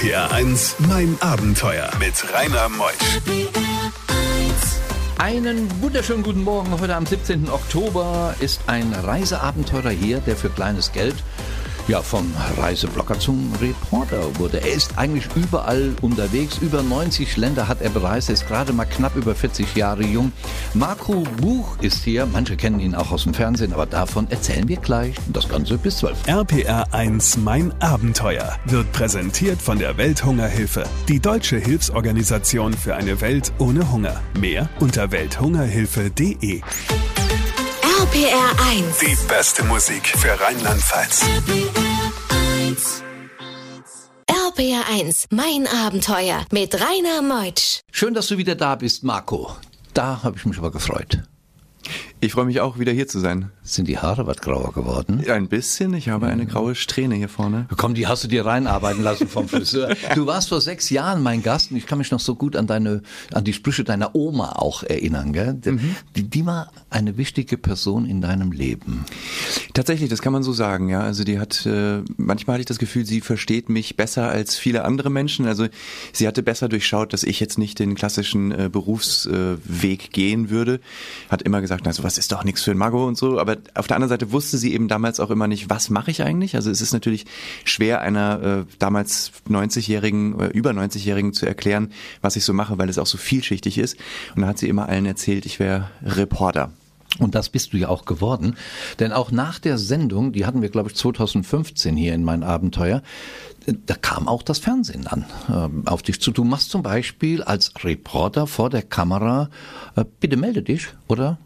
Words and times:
RPR 0.00 0.32
1, 0.32 0.76
mein 0.88 1.14
Abenteuer 1.20 1.90
mit 1.98 2.14
Rainer 2.32 2.70
Meusch. 2.70 2.94
Einen 5.18 5.68
wunderschönen 5.82 6.22
guten 6.22 6.42
Morgen. 6.42 6.80
Heute 6.80 6.96
am 6.96 7.04
17. 7.04 7.50
Oktober 7.50 8.34
ist 8.40 8.62
ein 8.66 8.94
Reiseabenteurer 8.94 9.90
hier, 9.90 10.20
der 10.20 10.36
für 10.36 10.48
kleines 10.48 10.92
Geld 10.92 11.16
ja, 11.90 12.00
vom 12.02 12.32
Reiseblogger 12.56 13.18
zum 13.18 13.52
Reporter 13.60 14.38
wurde. 14.38 14.60
Er 14.60 14.72
ist 14.72 14.96
eigentlich 14.96 15.26
überall 15.34 15.92
unterwegs. 16.00 16.58
Über 16.58 16.84
90 16.84 17.36
Länder 17.36 17.66
hat 17.66 17.82
er 17.82 17.90
bereist. 17.90 18.28
Er 18.28 18.34
ist 18.34 18.46
gerade 18.46 18.72
mal 18.72 18.84
knapp 18.84 19.16
über 19.16 19.34
40 19.34 19.74
Jahre 19.74 20.04
jung. 20.04 20.30
Marco 20.72 21.24
Buch 21.40 21.76
ist 21.80 22.04
hier. 22.04 22.26
Manche 22.26 22.56
kennen 22.56 22.78
ihn 22.78 22.94
auch 22.94 23.10
aus 23.10 23.24
dem 23.24 23.34
Fernsehen, 23.34 23.72
aber 23.72 23.86
davon 23.86 24.30
erzählen 24.30 24.68
wir 24.68 24.76
gleich. 24.76 25.16
Das 25.32 25.48
Ganze 25.48 25.78
bis 25.78 25.96
12. 25.98 26.28
RPR 26.28 26.94
1 26.94 27.38
Mein 27.38 27.74
Abenteuer 27.80 28.56
wird 28.66 28.92
präsentiert 28.92 29.60
von 29.60 29.80
der 29.80 29.96
Welthungerhilfe. 29.96 30.84
Die 31.08 31.18
deutsche 31.18 31.56
Hilfsorganisation 31.56 32.72
für 32.72 32.94
eine 32.94 33.20
Welt 33.20 33.52
ohne 33.58 33.90
Hunger. 33.90 34.20
Mehr 34.38 34.68
unter 34.78 35.10
welthungerhilfe.de. 35.10 36.60
RPR 38.00 38.50
1. 38.66 38.98
Die 39.00 39.28
beste 39.28 39.62
Musik 39.62 40.08
für 40.08 40.30
Rheinland-Pfalz. 40.40 41.22
RPR 44.26 44.84
1, 44.90 45.26
mein 45.30 45.66
Abenteuer 45.66 46.46
mit 46.50 46.74
Rainer 46.80 47.20
Meutsch. 47.20 47.80
Schön, 47.92 48.14
dass 48.14 48.28
du 48.28 48.38
wieder 48.38 48.54
da 48.54 48.76
bist, 48.76 49.04
Marco. 49.04 49.54
Da 49.92 50.22
habe 50.22 50.38
ich 50.38 50.46
mich 50.46 50.56
aber 50.56 50.70
gefreut. 50.70 51.18
Ich 52.22 52.32
freue 52.32 52.44
mich 52.44 52.60
auch, 52.60 52.78
wieder 52.78 52.92
hier 52.92 53.08
zu 53.08 53.18
sein. 53.18 53.50
Sind 53.62 53.88
die 53.88 53.96
Haare 53.96 54.26
was 54.26 54.36
grauer 54.38 54.74
geworden? 54.74 55.24
Ein 55.30 55.48
bisschen. 55.48 55.94
Ich 55.94 56.10
habe 56.10 56.26
eine 56.26 56.44
graue 56.44 56.74
Strähne 56.74 57.14
hier 57.14 57.30
vorne. 57.30 57.66
Komm, 57.78 57.94
die 57.94 58.06
hast 58.06 58.24
du 58.24 58.28
dir 58.28 58.44
reinarbeiten 58.44 59.02
lassen 59.02 59.26
vom 59.28 59.48
Friseur. 59.48 59.96
Du 60.14 60.26
warst 60.26 60.48
vor 60.48 60.60
sechs 60.60 60.90
Jahren 60.90 61.22
mein 61.22 61.42
Gast 61.42 61.70
und 61.70 61.76
ich 61.76 61.86
kann 61.86 61.98
mich 61.98 62.10
noch 62.10 62.20
so 62.20 62.34
gut 62.34 62.56
an 62.56 62.66
deine, 62.66 63.02
an 63.32 63.44
die 63.44 63.52
Sprüche 63.52 63.84
deiner 63.84 64.14
Oma 64.14 64.52
auch 64.56 64.82
erinnern, 64.82 65.32
gell? 65.32 65.58
Mhm. 65.64 65.96
Die, 66.16 66.24
die 66.24 66.44
war 66.44 66.72
eine 66.90 67.16
wichtige 67.16 67.56
Person 67.56 68.06
in 68.06 68.20
deinem 68.20 68.52
Leben. 68.52 69.04
Tatsächlich, 69.72 70.10
das 70.10 70.20
kann 70.20 70.32
man 70.32 70.42
so 70.42 70.52
sagen, 70.52 70.88
ja. 70.88 71.00
Also 71.00 71.24
die 71.24 71.38
hat, 71.38 71.64
äh, 71.64 72.02
manchmal 72.16 72.54
hatte 72.54 72.62
ich 72.62 72.66
das 72.66 72.78
Gefühl, 72.78 73.06
sie 73.06 73.20
versteht 73.20 73.68
mich 73.68 73.96
besser 73.96 74.28
als 74.28 74.58
viele 74.58 74.84
andere 74.84 75.10
Menschen. 75.10 75.46
Also 75.46 75.68
sie 76.12 76.26
hatte 76.26 76.42
besser 76.42 76.68
durchschaut, 76.68 77.12
dass 77.12 77.22
ich 77.22 77.40
jetzt 77.40 77.56
nicht 77.56 77.78
den 77.78 77.94
klassischen 77.94 78.50
äh, 78.50 78.68
Berufsweg 78.70 80.04
äh, 80.04 80.08
gehen 80.08 80.50
würde. 80.50 80.80
Hat 81.30 81.42
immer 81.42 81.60
gesagt, 81.60 81.82
na 81.86 81.92
sowas 82.10 82.18
ist 82.18 82.32
doch 82.32 82.44
nichts 82.44 82.62
für 82.62 82.72
ein 82.72 82.78
Mago 82.78 83.06
und 83.06 83.16
so. 83.16 83.38
Aber 83.38 83.56
auf 83.74 83.86
der 83.86 83.96
anderen 83.96 84.08
Seite 84.08 84.32
wusste 84.32 84.58
sie 84.58 84.74
eben 84.74 84.88
damals 84.88 85.20
auch 85.20 85.30
immer 85.30 85.46
nicht, 85.46 85.70
was 85.70 85.90
mache 85.90 86.10
ich 86.10 86.22
eigentlich. 86.22 86.56
Also 86.56 86.70
es 86.70 86.80
ist 86.80 86.92
natürlich 86.92 87.26
schwer 87.64 88.00
einer 88.00 88.42
äh, 88.42 88.64
damals 88.78 89.32
90-jährigen, 89.48 90.40
äh, 90.40 90.46
über 90.48 90.70
90-jährigen 90.70 91.32
zu 91.32 91.46
erklären, 91.46 91.92
was 92.20 92.36
ich 92.36 92.44
so 92.44 92.52
mache, 92.52 92.78
weil 92.78 92.88
es 92.88 92.98
auch 92.98 93.06
so 93.06 93.16
vielschichtig 93.16 93.78
ist. 93.78 93.96
Und 94.34 94.42
da 94.42 94.48
hat 94.48 94.58
sie 94.58 94.68
immer 94.68 94.88
allen 94.88 95.06
erzählt, 95.06 95.46
ich 95.46 95.60
wäre 95.60 95.90
Reporter. 96.02 96.72
Und 97.18 97.34
das 97.34 97.48
bist 97.48 97.72
du 97.72 97.76
ja 97.76 97.88
auch 97.88 98.04
geworden. 98.04 98.56
Denn 98.98 99.12
auch 99.12 99.30
nach 99.30 99.58
der 99.58 99.78
Sendung, 99.78 100.32
die 100.32 100.46
hatten 100.46 100.62
wir, 100.62 100.68
glaube 100.68 100.90
ich, 100.90 100.96
2015 100.96 101.96
hier 101.96 102.14
in 102.14 102.24
mein 102.24 102.42
Abenteuer, 102.42 103.02
da 103.66 103.94
kam 103.94 104.26
auch 104.26 104.42
das 104.42 104.58
Fernsehen 104.58 105.06
an 105.06 105.26
äh, 105.48 105.88
auf 105.88 106.02
dich 106.02 106.20
zu. 106.20 106.32
Du 106.32 106.44
machst 106.44 106.70
zum 106.70 106.82
Beispiel 106.82 107.42
als 107.42 107.72
Reporter 107.84 108.46
vor 108.46 108.70
der 108.70 108.82
Kamera, 108.82 109.50
äh, 109.96 110.04
bitte 110.20 110.36
melde 110.36 110.62
dich, 110.62 110.88
oder? 111.08 111.38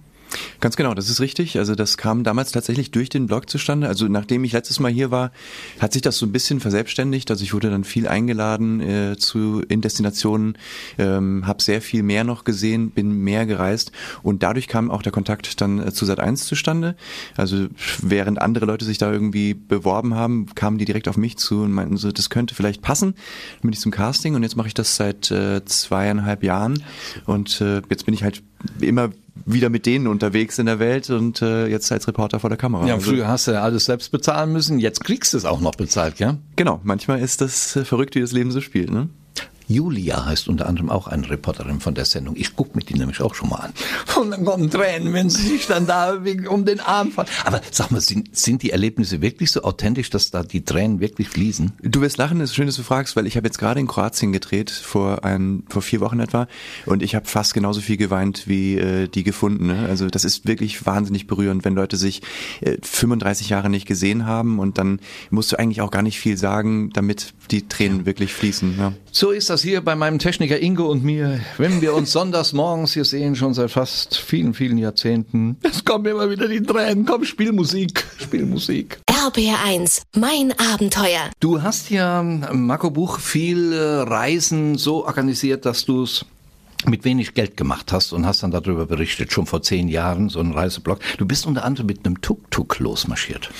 Ganz 0.61 0.77
genau, 0.77 0.95
das 0.95 1.09
ist 1.09 1.21
richtig. 1.21 1.59
Also 1.59 1.75
das 1.75 1.97
kam 1.97 2.25
damals 2.25 2.53
tatsächlich 2.53 2.91
durch 2.91 3.09
den 3.09 3.27
Blog 3.27 3.49
zustande. 3.49 3.89
Also 3.89 4.09
nachdem 4.09 4.45
ich 4.45 4.53
letztes 4.53 4.81
Mal 4.81 4.91
hier 4.91 5.11
war, 5.11 5.33
hat 5.79 5.93
sich 5.93 6.03
das 6.03 6.17
so 6.17 6.27
ein 6.27 6.33
bisschen 6.33 6.61
verselbstständigt. 6.61 7.31
Also 7.31 7.45
ich 7.45 7.55
wurde 7.55 7.71
dann 7.71 7.85
viel 7.85 8.09
eingeladen 8.09 8.81
äh, 8.81 9.17
zu 9.17 9.63
in 9.69 9.81
Destinationen, 9.81 10.57
ähm, 10.99 11.47
habe 11.47 11.63
sehr 11.63 11.81
viel 11.81 12.03
mehr 12.03 12.25
noch 12.25 12.45
gesehen, 12.45 12.91
bin 12.91 13.13
mehr 13.13 13.47
gereist 13.47 13.93
und 14.23 14.43
dadurch 14.43 14.69
kam 14.69 14.91
auch 14.91 15.03
der 15.03 15.13
Kontakt 15.13 15.61
dann 15.61 15.79
äh, 15.79 15.93
zu 15.93 16.05
Sat1 16.05 16.37
zustande. 16.37 16.97
Also 17.37 17.67
während 18.01 18.41
andere 18.41 18.67
Leute 18.67 18.85
sich 18.85 18.99
da 18.99 19.13
irgendwie 19.13 19.55
beworben 19.55 20.15
haben, 20.15 20.47
kamen 20.55 20.79
die 20.79 20.85
direkt 20.85 21.09
auf 21.09 21.17
mich 21.17 21.37
zu 21.37 21.63
und 21.63 21.73
meinten 21.73 21.97
so, 21.97 22.13
das 22.13 22.31
könnte 22.31 22.55
vielleicht 22.55 22.83
passen. 22.83 23.15
Dann 23.15 23.63
bin 23.63 23.73
ich 23.73 23.81
zum 23.81 23.93
Casting 23.93 24.35
und 24.35 24.43
jetzt 24.43 24.57
mache 24.57 24.69
ich 24.69 24.75
das 24.75 24.97
seit 24.97 25.31
äh, 25.31 25.65
zweieinhalb 25.65 26.43
Jahren 26.43 26.83
und 27.27 27.61
äh, 27.61 27.83
jetzt 27.91 28.07
bin 28.07 28.15
ich 28.15 28.23
halt 28.23 28.43
immer 28.81 29.11
wieder 29.47 29.69
mit 29.69 29.85
denen 29.87 30.07
unterwegs 30.07 30.59
in 30.59 30.67
der 30.67 30.79
Welt 30.79 31.11
und 31.11 31.43
äh, 31.43 31.67
jetzt 31.67 31.91
als 31.91 32.07
Reporter 32.07 32.39
vor 32.41 32.51
der 32.51 32.57
Kamera. 32.57 32.87
Ja, 32.87 32.95
Also- 32.95 33.11
früher 33.11 33.27
hast 33.29 33.47
du 33.49 33.53
ja 33.53 33.63
alles 33.63 33.85
selbst 33.85 34.11
bezahlen 34.13 34.53
müssen, 34.53 34.79
jetzt 34.79 35.03
kriegst 35.05 35.33
du 35.33 35.37
es 35.39 35.45
auch 35.45 35.61
noch 35.61 35.75
bezahlt, 35.75 36.17
gell? 36.17 36.39
Genau, 36.57 36.81
manchmal 36.85 37.21
ist 37.21 37.41
das 37.41 37.75
äh, 37.77 37.85
verrückt, 37.85 38.15
wie 38.15 38.21
das 38.21 38.33
Leben 38.33 38.51
so 38.53 38.61
spielt. 38.61 38.91
Ne? 38.91 39.09
Julia 39.67 40.27
heißt 40.27 40.49
unter 40.49 40.67
anderem 40.67 40.91
auch 40.91 41.07
eine 41.07 41.29
Reporterin 41.29 41.81
von 41.81 41.95
der 41.95 42.05
Sendung. 42.05 42.37
Ich 42.37 42.55
gucke 42.55 42.77
mir 42.77 42.85
die 42.85 42.95
nämlich 42.95 43.21
auch 43.21 43.35
schon 43.35 43.49
mal 43.49 43.57
an. 43.57 43.73
Und 44.21 44.31
dann 44.31 44.45
kommen 44.45 44.71
Tränen, 44.71 45.13
wenn 45.13 45.31
sie 45.31 45.49
sich 45.49 45.67
dann 45.67 45.87
da 45.87 46.19
um 46.49 46.65
den 46.65 46.81
Arm 46.81 47.13
fallen. 47.13 47.29
Aber 47.45 47.61
sag 47.71 47.91
mal, 47.91 48.01
sind, 48.01 48.37
sind 48.37 48.63
die 48.63 48.71
Erlebnisse 48.71 49.23
wirklich 49.23 49.51
so 49.51 49.63
authentisch, 49.63 50.11
dass 50.11 50.31
da 50.31 50.43
die 50.43 50.65
Tränen 50.65 51.01
wirklich 51.01 51.29
fließen? 51.29 51.73
Du 51.83 52.01
wirst 52.01 52.19
lachen, 52.19 52.41
es 52.41 52.51
ist 52.51 52.57
schön, 52.57 52.67
dass 52.67 52.77
du 52.77 52.83
fragst, 52.83 53.17
weil 53.17 53.27
ich 53.27 53.37
habe 53.37 53.47
jetzt 53.47 53.59
gerade 53.59 53.81
in 53.81 53.87
Kroatien 53.87 54.33
gedreht, 54.33 54.71
vor 54.71 55.25
ein, 55.25 55.63
vor 55.69 55.83
vier 55.83 56.01
Wochen 56.01 56.21
etwa, 56.21 56.47
und 56.87 57.03
ich 57.03 57.15
habe 57.15 57.27
fast 57.27 57.55
genauso 57.55 57.81
viel 57.81 57.97
geweint 57.97 58.47
wie 58.47 58.77
äh, 58.77 59.09
die 59.09 59.25
gefundene. 59.25 59.87
Also 59.89 60.09
das 60.09 60.25
ist 60.25 60.47
wirklich 60.47 60.85
wahnsinnig 60.85 61.27
berührend, 61.27 61.65
wenn 61.65 61.75
Leute 61.75 61.97
sich 61.97 62.23
äh, 62.61 62.77
35 62.83 63.49
Jahre 63.49 63.71
nicht 63.71 63.87
gesehen 63.87 64.27
haben 64.27 64.59
und 64.59 64.79
dann 64.79 65.01
musst 65.31 65.53
du 65.53 65.59
eigentlich 65.59 65.81
auch 65.81 65.91
gar 65.91 66.03
nicht 66.03 66.19
viel 66.19 66.37
sagen, 66.37 66.91
damit 66.93 67.33
die 67.51 67.69
Tränen 67.69 68.07
wirklich 68.07 68.33
fließen. 68.33 68.77
Ja. 68.79 68.93
So 69.11 69.31
ist 69.31 69.51
das 69.51 69.54
hier 69.63 69.81
bei 69.81 69.95
meinem 69.95 70.19
Techniker 70.19 70.61
Ingo 70.61 70.87
und 70.87 71.05
mir, 71.05 71.41
wenn 71.59 71.81
wir 71.81 71.95
uns 71.95 72.13
sonntags 72.13 72.53
morgens 72.53 72.95
hier 72.95 73.05
sehen, 73.05 73.37
schon 73.37 73.55
seit 73.55 73.71
fast 73.71 74.17
vielen, 74.17 74.55
vielen 74.55 74.79
Jahrzehnten. 74.79 75.57
Es 75.63 75.85
kommen 75.85 76.07
immer 76.07 76.31
wieder 76.31 76.49
die 76.49 76.63
Tränen. 76.63 77.05
Komm, 77.05 77.25
spiel 77.25 77.53
Musik, 77.53 78.05
spiel 78.19 78.47
Musik. 78.47 79.01
RPR 79.11 79.65
1, 79.65 80.03
mein 80.17 80.53
Abenteuer. 80.59 81.31
Du 81.41 81.63
hast 81.63 81.91
ja, 81.91 82.23
Marco 82.23 82.91
Buch, 82.91 83.19
viel 83.19 83.73
äh, 83.73 84.03
Reisen 84.03 84.77
so 84.77 85.07
organisiert, 85.07 85.65
dass 85.65 85.85
du 85.85 86.03
es 86.03 86.27
mit 86.89 87.05
wenig 87.05 87.35
Geld 87.35 87.57
gemacht 87.57 87.93
hast 87.93 88.13
und 88.13 88.27
hast 88.27 88.43
dann 88.43 88.51
darüber 88.51 88.87
berichtet, 88.87 89.33
schon 89.33 89.47
vor 89.47 89.63
zehn 89.63 89.89
Jahren, 89.89 90.29
so 90.29 90.41
ein 90.41 90.53
Reiseblog. 90.53 91.01
Du 91.19 91.27
bist 91.27 91.47
unter 91.47 91.65
anderem 91.65 91.87
mit 91.87 92.05
einem 92.05 92.21
Tuk-Tuk 92.21 92.79
losmarschiert. 92.79 93.51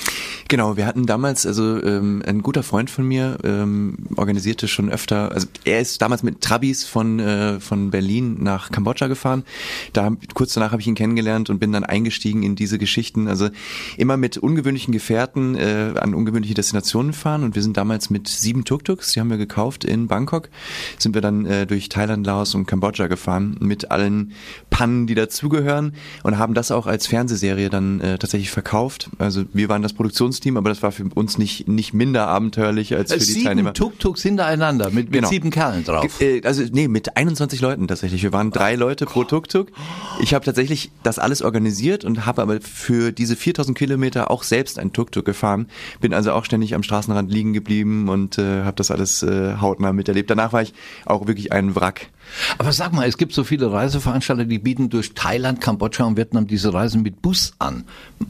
Genau, 0.47 0.77
wir 0.77 0.85
hatten 0.85 1.05
damals, 1.05 1.45
also 1.45 1.81
ähm, 1.83 2.23
ein 2.25 2.41
guter 2.41 2.63
Freund 2.63 2.89
von 2.89 3.05
mir 3.07 3.37
ähm, 3.43 3.97
organisierte 4.15 4.67
schon 4.67 4.89
öfter, 4.89 5.31
also 5.31 5.47
er 5.63 5.81
ist 5.81 6.01
damals 6.01 6.23
mit 6.23 6.41
Trabis 6.41 6.85
von, 6.85 7.19
äh, 7.19 7.59
von 7.59 7.91
Berlin 7.91 8.37
nach 8.43 8.71
Kambodscha 8.71 9.07
gefahren. 9.07 9.43
Da 9.93 10.11
kurz 10.33 10.53
danach 10.53 10.71
habe 10.71 10.81
ich 10.81 10.87
ihn 10.87 10.95
kennengelernt 10.95 11.49
und 11.49 11.59
bin 11.59 11.71
dann 11.71 11.83
eingestiegen 11.83 12.43
in 12.43 12.55
diese 12.55 12.77
Geschichten. 12.77 13.27
Also 13.27 13.49
immer 13.97 14.17
mit 14.17 14.37
ungewöhnlichen 14.37 14.91
Gefährten 14.91 15.55
äh, 15.55 15.93
an 15.99 16.13
ungewöhnliche 16.13 16.53
Destinationen 16.53 17.13
fahren 17.13 17.43
und 17.43 17.55
wir 17.55 17.63
sind 17.63 17.77
damals 17.77 18.09
mit 18.09 18.27
sieben 18.27 18.65
Tuk-Tuks, 18.65 19.13
die 19.13 19.19
haben 19.19 19.29
wir 19.29 19.37
gekauft 19.37 19.83
in 19.83 20.07
Bangkok, 20.07 20.49
sind 20.97 21.15
wir 21.15 21.21
dann 21.21 21.45
äh, 21.45 21.65
durch 21.65 21.89
Thailand, 21.89 22.25
Laos 22.25 22.53
und 22.55 22.65
Kambodscha 22.65 23.07
gefahren 23.07 23.14
mit 23.59 23.91
allen 23.91 24.31
Pannen, 24.69 25.07
die 25.07 25.15
dazugehören 25.15 25.93
und 26.23 26.37
haben 26.37 26.53
das 26.53 26.71
auch 26.71 26.87
als 26.87 27.07
Fernsehserie 27.07 27.69
dann 27.69 27.99
äh, 28.01 28.17
tatsächlich 28.17 28.51
verkauft. 28.51 29.09
Also 29.17 29.43
wir 29.53 29.69
waren 29.69 29.81
das 29.81 29.93
Produktionsteam, 29.93 30.57
aber 30.57 30.69
das 30.69 30.81
war 30.83 30.91
für 30.91 31.05
uns 31.13 31.37
nicht, 31.37 31.67
nicht 31.67 31.93
minder 31.93 32.27
abenteuerlich 32.27 32.95
als 32.95 33.11
für 33.13 33.19
die 33.19 33.25
sieben 33.25 33.45
Teilnehmer. 33.45 33.73
Tuk-Tuks 33.73 34.21
hintereinander 34.21 34.85
mit, 34.87 35.05
mit 35.05 35.13
Genau. 35.13 35.29
sieben 35.29 35.49
Kerlen 35.49 35.83
drauf. 35.83 36.21
Äh, 36.21 36.41
Also 36.45 36.63
nee, 36.71 36.87
mit 36.87 37.15
21 37.17 37.61
Leuten 37.61 37.87
tatsächlich. 37.87 38.23
Wir 38.23 38.33
waren 38.33 38.51
drei 38.51 38.75
Leute 38.75 39.05
pro 39.05 39.23
Tuk-Tuk. 39.23 39.67
Ich 40.21 40.33
habe 40.33 40.45
tatsächlich 40.45 40.91
das 41.03 41.19
alles 41.19 41.41
organisiert 41.41 42.03
und 42.05 42.25
habe 42.25 42.41
aber 42.41 42.59
für 42.61 43.11
diese 43.11 43.35
4000 43.35 43.77
Kilometer 43.77 44.31
auch 44.31 44.43
selbst 44.43 44.79
ein 44.79 44.93
Tuk-Tuk 44.93 45.25
gefahren. 45.25 45.67
Bin 46.01 46.13
also 46.13 46.31
auch 46.33 46.45
ständig 46.45 46.75
am 46.75 46.83
Straßenrand 46.83 47.31
liegen 47.31 47.53
geblieben 47.53 48.09
und 48.09 48.37
äh, 48.37 48.63
habe 48.63 48.75
das 48.75 48.91
alles 48.91 49.23
äh, 49.23 49.55
hautnah 49.59 49.93
miterlebt. 49.93 50.29
Danach 50.29 50.53
war 50.53 50.61
ich 50.61 50.73
auch 51.05 51.27
wirklich 51.27 51.51
ein 51.51 51.75
Wrack. 51.75 52.07
Aber 52.57 52.71
sag 52.71 52.93
mal, 52.93 53.07
es 53.07 53.17
gibt 53.17 53.33
so 53.33 53.43
viele 53.43 53.71
Reiseveranstalter, 53.71 54.45
die 54.45 54.59
bieten 54.59 54.89
durch 54.89 55.13
Thailand, 55.13 55.61
Kambodscha 55.61 56.03
und 56.03 56.17
Vietnam 56.17 56.47
diese 56.47 56.73
Reisen 56.73 57.01
mit 57.01 57.21
Bus 57.21 57.53
an. 57.59 57.85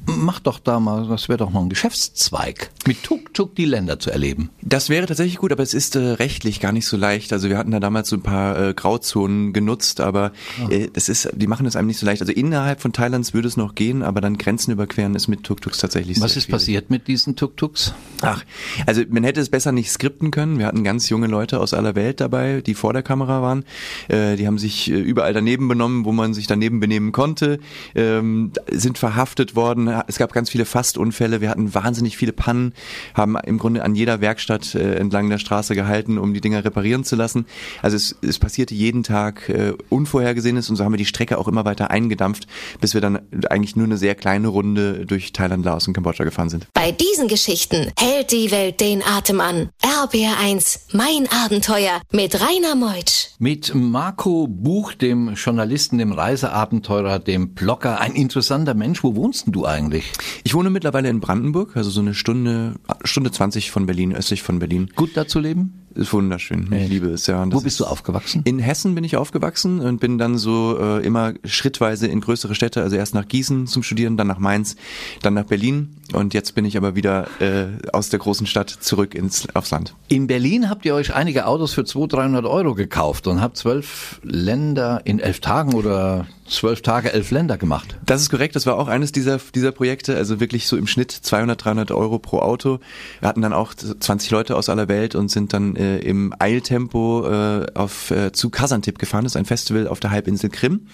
Mach 0.05 0.39
doch 0.39 0.59
da 0.59 0.79
mal, 0.79 1.07
das 1.07 1.29
wäre 1.29 1.37
doch 1.37 1.51
noch 1.51 1.61
ein 1.61 1.69
Geschäftszweig, 1.69 2.71
mit 2.87 3.03
Tuk-Tuk 3.35 3.55
die 3.55 3.65
Länder 3.65 3.99
zu 3.99 4.09
erleben. 4.11 4.49
Das 4.61 4.89
wäre 4.89 5.05
tatsächlich 5.05 5.37
gut, 5.37 5.51
aber 5.51 5.61
es 5.61 5.73
ist 5.73 5.95
äh, 5.95 5.99
rechtlich 5.99 6.59
gar 6.59 6.71
nicht 6.71 6.87
so 6.87 6.95
leicht. 6.97 7.33
Also 7.33 7.49
wir 7.49 7.57
hatten 7.57 7.71
da 7.71 7.79
damals 7.79 8.09
so 8.09 8.15
ein 8.15 8.21
paar 8.21 8.57
äh, 8.57 8.73
Grauzonen 8.73 9.51
genutzt, 9.53 9.99
aber 9.99 10.31
äh, 10.69 10.87
das 10.91 11.09
ist, 11.09 11.29
die 11.33 11.47
machen 11.47 11.65
es 11.65 11.75
einem 11.75 11.87
nicht 11.87 11.99
so 11.99 12.05
leicht. 12.05 12.21
Also 12.21 12.31
innerhalb 12.33 12.81
von 12.81 12.93
Thailands 12.93 13.33
würde 13.33 13.47
es 13.47 13.57
noch 13.57 13.75
gehen, 13.75 14.03
aber 14.03 14.21
dann 14.21 14.37
Grenzen 14.37 14.71
überqueren 14.71 15.15
ist 15.15 15.27
mit 15.27 15.43
Tuk-Tuks 15.43 15.77
tatsächlich 15.77 16.19
Was 16.21 16.37
ist 16.37 16.45
schwierig. 16.45 16.51
passiert 16.51 16.89
mit 16.89 17.07
diesen 17.07 17.35
Tuk-Tuks? 17.35 17.93
Ach, 18.21 18.43
also 18.85 19.01
man 19.09 19.23
hätte 19.23 19.41
es 19.41 19.49
besser 19.49 19.71
nicht 19.73 19.91
skripten 19.91 20.31
können. 20.31 20.57
Wir 20.57 20.65
hatten 20.65 20.83
ganz 20.83 21.09
junge 21.09 21.27
Leute 21.27 21.59
aus 21.59 21.73
aller 21.73 21.95
Welt 21.95 22.21
dabei, 22.21 22.61
die 22.65 22.73
vor 22.73 22.93
der 22.93 23.03
Kamera 23.03 23.41
waren. 23.41 23.65
Äh, 24.07 24.37
die 24.37 24.47
haben 24.47 24.57
sich 24.57 24.89
äh, 24.89 24.93
überall 24.93 25.33
daneben 25.33 25.67
benommen, 25.67 26.05
wo 26.05 26.13
man 26.13 26.33
sich 26.33 26.47
daneben 26.47 26.79
benehmen 26.79 27.11
konnte, 27.11 27.59
ähm, 27.95 28.53
sind 28.71 28.97
verhaftet 28.97 29.55
worden. 29.55 29.89
Es 30.07 30.17
gab 30.17 30.31
ganz 30.31 30.49
viele 30.49 30.65
Fastunfälle. 30.65 31.41
Wir 31.41 31.49
hatten 31.49 31.73
wahnsinnig 31.73 32.15
viele 32.17 32.31
Pannen, 32.31 32.73
haben 33.13 33.24
im 33.25 33.57
Grunde 33.57 33.83
an 33.83 33.95
jeder 33.95 34.21
Werkstatt 34.21 34.75
äh, 34.75 34.95
entlang 34.95 35.29
der 35.29 35.39
Straße 35.39 35.75
gehalten, 35.75 36.17
um 36.17 36.33
die 36.33 36.41
Dinger 36.41 36.63
reparieren 36.63 37.03
zu 37.03 37.15
lassen. 37.15 37.45
Also 37.81 37.97
es, 37.97 38.15
es 38.21 38.39
passierte 38.39 38.73
jeden 38.75 39.03
Tag 39.03 39.49
äh, 39.49 39.73
Unvorhergesehenes 39.89 40.69
und 40.69 40.75
so 40.75 40.83
haben 40.83 40.93
wir 40.93 40.97
die 40.97 41.05
Strecke 41.05 41.37
auch 41.37 41.47
immer 41.47 41.65
weiter 41.65 41.91
eingedampft, 41.91 42.47
bis 42.81 42.93
wir 42.93 43.01
dann 43.01 43.19
eigentlich 43.49 43.75
nur 43.75 43.85
eine 43.85 43.97
sehr 43.97 44.15
kleine 44.15 44.47
Runde 44.47 45.05
durch 45.05 45.33
Thailand, 45.33 45.65
Laos 45.65 45.87
und 45.87 45.93
Kambodscha 45.93 46.23
gefahren 46.23 46.49
sind. 46.49 46.67
Bei 46.73 46.91
diesen 46.91 47.27
Geschichten 47.27 47.91
hält 47.99 48.31
die 48.31 48.51
Welt 48.51 48.79
den 48.79 49.03
Atem 49.03 49.41
an. 49.41 49.69
RBR1, 49.81 50.79
mein 50.93 51.27
Abenteuer 51.31 52.01
mit 52.11 52.39
Rainer 52.39 52.75
Meutsch. 52.75 53.29
Mit 53.39 53.73
Marco 53.73 54.47
Buch, 54.47 54.93
dem 54.93 55.33
Journalisten, 55.35 55.97
dem 55.97 56.11
Reiseabenteurer, 56.11 57.19
dem 57.19 57.53
Blogger, 57.53 57.99
ein 57.99 58.13
interessanter 58.13 58.73
Mensch. 58.73 59.03
Wo 59.03 59.15
wohnst 59.15 59.45
denn 59.45 59.53
du 59.53 59.65
eigentlich? 59.65 60.11
Ich 60.43 60.53
wohne 60.53 60.69
mittlerweile 60.69 61.09
in 61.09 61.19
Brandenburg, 61.19 61.75
also 61.75 61.89
so 61.89 62.01
eine 62.01 62.13
Stunde, 62.13 62.75
Stunde 63.15 63.31
20 63.31 63.71
von 63.71 63.85
Berlin, 63.85 64.13
östlich 64.13 64.43
von 64.43 64.59
Berlin. 64.59 64.89
Gut 64.93 65.11
da 65.15 65.25
zu 65.25 65.39
leben? 65.39 65.84
Ist 65.95 66.11
wunderschön. 66.11 66.71
Ich 66.73 66.89
liebe 66.89 67.07
es, 67.07 67.25
ja. 67.27 67.45
Wo 67.49 67.61
bist 67.61 67.79
du 67.79 67.85
aufgewachsen? 67.85 68.41
In 68.43 68.59
Hessen 68.59 68.95
bin 68.95 69.05
ich 69.05 69.15
aufgewachsen 69.15 69.79
und 69.79 70.01
bin 70.01 70.17
dann 70.17 70.37
so 70.37 70.77
äh, 70.77 71.05
immer 71.05 71.33
schrittweise 71.45 72.07
in 72.07 72.19
größere 72.19 72.53
Städte, 72.53 72.81
also 72.81 72.97
erst 72.97 73.13
nach 73.13 73.25
Gießen 73.25 73.65
zum 73.65 73.81
Studieren, 73.81 74.17
dann 74.17 74.27
nach 74.27 74.37
Mainz, 74.37 74.75
dann 75.21 75.35
nach 75.35 75.45
Berlin 75.45 75.95
und 76.13 76.33
jetzt 76.33 76.53
bin 76.53 76.65
ich 76.65 76.77
aber 76.77 76.95
wieder 76.95 77.27
äh, 77.39 77.67
aus 77.91 78.09
der 78.09 78.19
großen 78.19 78.45
Stadt 78.45 78.69
zurück 78.69 79.15
ins 79.15 79.47
aufs 79.55 79.71
Land. 79.71 79.95
In 80.07 80.27
Berlin 80.27 80.69
habt 80.69 80.85
ihr 80.85 80.93
euch 80.93 81.13
einige 81.15 81.47
Autos 81.47 81.73
für 81.73 81.83
200, 81.83 82.19
300 82.19 82.45
Euro 82.45 82.75
gekauft 82.75 83.27
und 83.27 83.41
habt 83.41 83.57
zwölf 83.57 84.19
Länder 84.23 85.01
in 85.05 85.19
elf 85.19 85.39
Tagen 85.39 85.73
oder 85.73 86.27
zwölf 86.47 86.81
Tage, 86.81 87.11
elf 87.11 87.31
Länder 87.31 87.57
gemacht. 87.57 87.97
Das 88.05 88.21
ist 88.21 88.29
korrekt, 88.29 88.55
das 88.55 88.67
war 88.67 88.77
auch 88.77 88.87
eines 88.87 89.11
dieser, 89.11 89.39
dieser 89.55 89.71
Projekte, 89.71 90.15
also 90.15 90.39
wirklich 90.39 90.67
so 90.67 90.77
im 90.77 90.85
Schnitt 90.85 91.11
200, 91.11 91.63
300 91.63 91.91
Euro 91.91 92.19
pro 92.19 92.39
Auto. 92.39 92.79
Wir 93.19 93.27
hatten 93.27 93.41
dann 93.41 93.53
auch 93.53 93.73
20 93.73 94.29
Leute 94.29 94.55
aus 94.55 94.69
aller 94.69 94.87
Welt 94.87 95.15
und 95.15 95.29
sind 95.29 95.53
dann 95.53 95.75
äh, 95.85 95.99
im 95.99 96.33
Eiltempo 96.39 97.27
äh, 97.27 97.65
auf, 97.73 98.11
äh, 98.11 98.31
zu 98.31 98.49
Kazantip 98.49 98.99
gefahren, 98.99 99.23
das 99.23 99.33
ist 99.33 99.37
ein 99.37 99.45
Festival 99.45 99.87
auf 99.87 99.99
der 99.99 100.11
Halbinsel 100.11 100.49
Krim. 100.49 100.87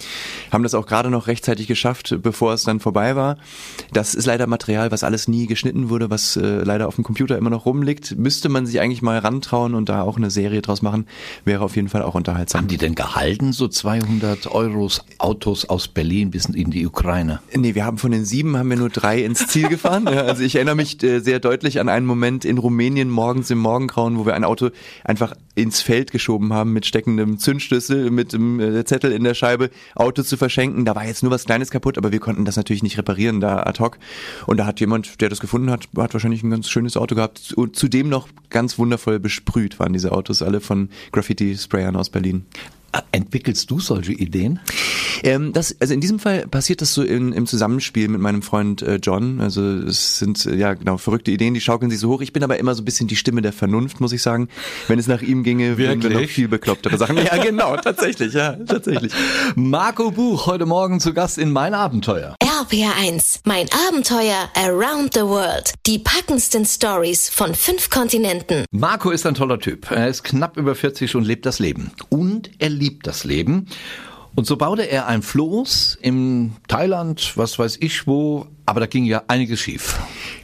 Haben 0.51 0.63
das 0.63 0.73
auch 0.73 0.85
gerade 0.85 1.09
noch 1.09 1.27
rechtzeitig 1.27 1.67
geschafft, 1.67 2.17
bevor 2.21 2.53
es 2.53 2.63
dann 2.63 2.79
vorbei 2.79 3.15
war. 3.15 3.38
Das 3.93 4.13
ist 4.13 4.25
leider 4.25 4.47
Material, 4.47 4.91
was 4.91 5.03
alles 5.03 5.27
nie 5.27 5.47
geschnitten 5.47 5.89
wurde, 5.89 6.09
was 6.09 6.35
äh, 6.35 6.63
leider 6.63 6.88
auf 6.88 6.95
dem 6.95 7.03
Computer 7.03 7.38
immer 7.38 7.49
noch 7.49 7.65
rumliegt. 7.65 8.17
Müsste 8.17 8.49
man 8.49 8.65
sich 8.65 8.79
eigentlich 8.79 9.01
mal 9.01 9.19
rantrauen 9.19 9.75
und 9.75 9.89
da 9.89 10.01
auch 10.01 10.17
eine 10.17 10.31
Serie 10.31 10.61
draus 10.61 10.81
machen, 10.81 11.07
wäre 11.45 11.63
auf 11.63 11.75
jeden 11.75 11.89
Fall 11.89 12.01
auch 12.01 12.15
unterhaltsam. 12.15 12.61
Haben 12.61 12.67
die 12.67 12.77
denn 12.77 12.95
gehalten, 12.95 13.53
so 13.53 13.67
200 13.67 14.47
Euros 14.47 15.03
Autos 15.17 15.65
aus 15.65 15.88
Berlin 15.88 16.31
bis 16.31 16.45
in 16.45 16.71
die 16.71 16.85
Ukraine? 16.85 17.39
Nee, 17.55 17.75
wir 17.75 17.85
haben 17.85 17.97
von 17.97 18.11
den 18.11 18.25
sieben 18.25 18.57
haben 18.57 18.69
wir 18.69 18.77
nur 18.77 18.89
drei 18.89 19.23
ins 19.23 19.47
Ziel 19.47 19.67
gefahren. 19.67 20.09
Also 20.21 20.43
ich 20.43 20.55
erinnere 20.55 20.75
mich 20.75 21.01
äh, 21.03 21.19
sehr 21.19 21.39
deutlich 21.39 21.79
an 21.79 21.89
einen 21.89 22.05
Moment 22.05 22.45
in 22.45 22.57
Rumänien 22.57 23.09
morgens 23.09 23.49
im 23.49 23.57
Morgengrauen, 23.57 24.17
wo 24.17 24.25
wir 24.25 24.33
ein 24.35 24.43
Auto 24.43 24.69
einfach 25.03 25.33
ins 25.55 25.81
Feld 25.81 26.11
geschoben 26.11 26.53
haben 26.53 26.73
mit 26.73 26.85
steckendem 26.85 27.37
Zündschlüssel, 27.37 28.11
mit 28.11 28.33
dem 28.33 28.59
äh, 28.59 28.85
Zettel 28.85 29.11
in 29.11 29.23
der 29.23 29.33
Scheibe, 29.33 29.69
Auto 29.95 30.23
zu 30.23 30.37
verschenken. 30.37 30.85
Da 30.85 30.95
war 30.95 31.05
jetzt 31.05 31.23
nur 31.23 31.31
was 31.31 31.45
Kleines 31.45 31.71
kaputt, 31.71 31.97
aber 31.97 32.11
wir 32.11 32.19
konnten 32.19 32.45
das 32.45 32.55
natürlich 32.55 32.83
nicht 32.83 32.97
reparieren 32.97 33.41
da 33.41 33.63
ad 33.63 33.79
hoc. 33.79 33.97
Und 34.45 34.57
da 34.57 34.65
hat 34.65 34.79
jemand, 34.79 35.21
der 35.21 35.29
das 35.29 35.39
gefunden 35.39 35.69
hat, 35.69 35.87
hat 35.97 36.13
wahrscheinlich 36.13 36.43
ein 36.43 36.51
ganz 36.51 36.69
schönes 36.69 36.97
Auto 36.97 37.15
gehabt. 37.15 37.53
Und 37.53 37.75
zudem 37.75 38.09
noch 38.09 38.27
ganz 38.49 38.77
wundervoll 38.77 39.19
besprüht 39.19 39.79
waren 39.79 39.93
diese 39.93 40.11
Autos 40.11 40.41
alle 40.41 40.61
von 40.61 40.89
Graffiti-Sprayern 41.11 41.95
aus 41.95 42.09
Berlin. 42.09 42.45
Entwickelst 43.11 43.69
du 43.71 43.79
solche 43.79 44.13
Ideen? 44.13 44.59
Ähm, 45.23 45.53
das, 45.53 45.75
also 45.79 45.93
in 45.93 46.01
diesem 46.01 46.19
Fall 46.19 46.47
passiert 46.47 46.81
das 46.81 46.93
so 46.93 47.03
in, 47.03 47.31
im 47.33 47.45
Zusammenspiel 47.45 48.07
mit 48.07 48.21
meinem 48.21 48.41
Freund 48.41 48.81
äh, 48.81 48.95
John. 49.01 49.39
Also 49.39 49.61
es 49.61 50.19
sind 50.19 50.45
äh, 50.45 50.55
ja 50.55 50.73
genau 50.73 50.97
verrückte 50.97 51.31
Ideen, 51.31 51.53
die 51.53 51.61
schaukeln 51.61 51.91
sich 51.91 51.99
so 51.99 52.09
hoch. 52.09 52.21
Ich 52.21 52.33
bin 52.33 52.43
aber 52.43 52.57
immer 52.57 52.73
so 52.73 52.81
ein 52.81 52.85
bisschen 52.85 53.07
die 53.07 53.15
Stimme 53.15 53.41
der 53.41 53.53
Vernunft, 53.53 53.99
muss 53.99 54.13
ich 54.13 54.21
sagen. 54.21 54.47
Wenn 54.88 54.99
es 54.99 55.07
nach 55.07 55.21
ihm 55.21 55.43
ginge, 55.43 55.77
würden 55.77 56.01
wir 56.01 56.09
noch 56.09 56.27
viel 56.27 56.47
beklopptere 56.47 56.97
Sachen. 56.97 57.17
Ja, 57.21 57.38
genau, 57.38 57.77
tatsächlich, 57.77 58.33
ja, 58.33 58.53
tatsächlich. 58.53 59.13
Marco 59.55 60.11
Buch, 60.11 60.47
heute 60.47 60.65
Morgen 60.65 60.99
zu 60.99 61.13
Gast 61.13 61.38
in 61.38 61.51
Mein 61.51 61.73
Abenteuer. 61.73 62.35
RPR1, 62.41 63.41
mein 63.43 63.67
Abenteuer 63.88 64.49
around 64.55 65.13
the 65.13 65.21
world. 65.21 65.73
Die 65.85 65.99
packendsten 65.99 66.65
Stories 66.65 67.29
von 67.29 67.53
fünf 67.53 67.89
Kontinenten. 67.89 68.65
Marco 68.71 69.11
ist 69.11 69.25
ein 69.25 69.35
toller 69.35 69.59
Typ. 69.59 69.91
Er 69.91 70.07
ist 70.07 70.23
knapp 70.23 70.57
über 70.57 70.73
40 70.73 71.15
und 71.15 71.25
lebt 71.25 71.45
das 71.45 71.59
Leben. 71.59 71.91
Und 72.09 72.30
er 72.61 72.69
liebt 72.69 73.07
das 73.07 73.23
Leben. 73.23 73.67
Und 74.33 74.47
so 74.47 74.55
baute 74.55 74.83
er 74.83 75.07
ein 75.07 75.21
Floß 75.21 75.97
in 76.01 76.53
Thailand, 76.67 77.33
was 77.35 77.59
weiß 77.59 77.77
ich 77.81 78.07
wo, 78.07 78.47
aber 78.65 78.79
da 78.79 78.85
ging 78.85 79.03
ja 79.03 79.23
einiges 79.27 79.59
schief. 79.59 79.99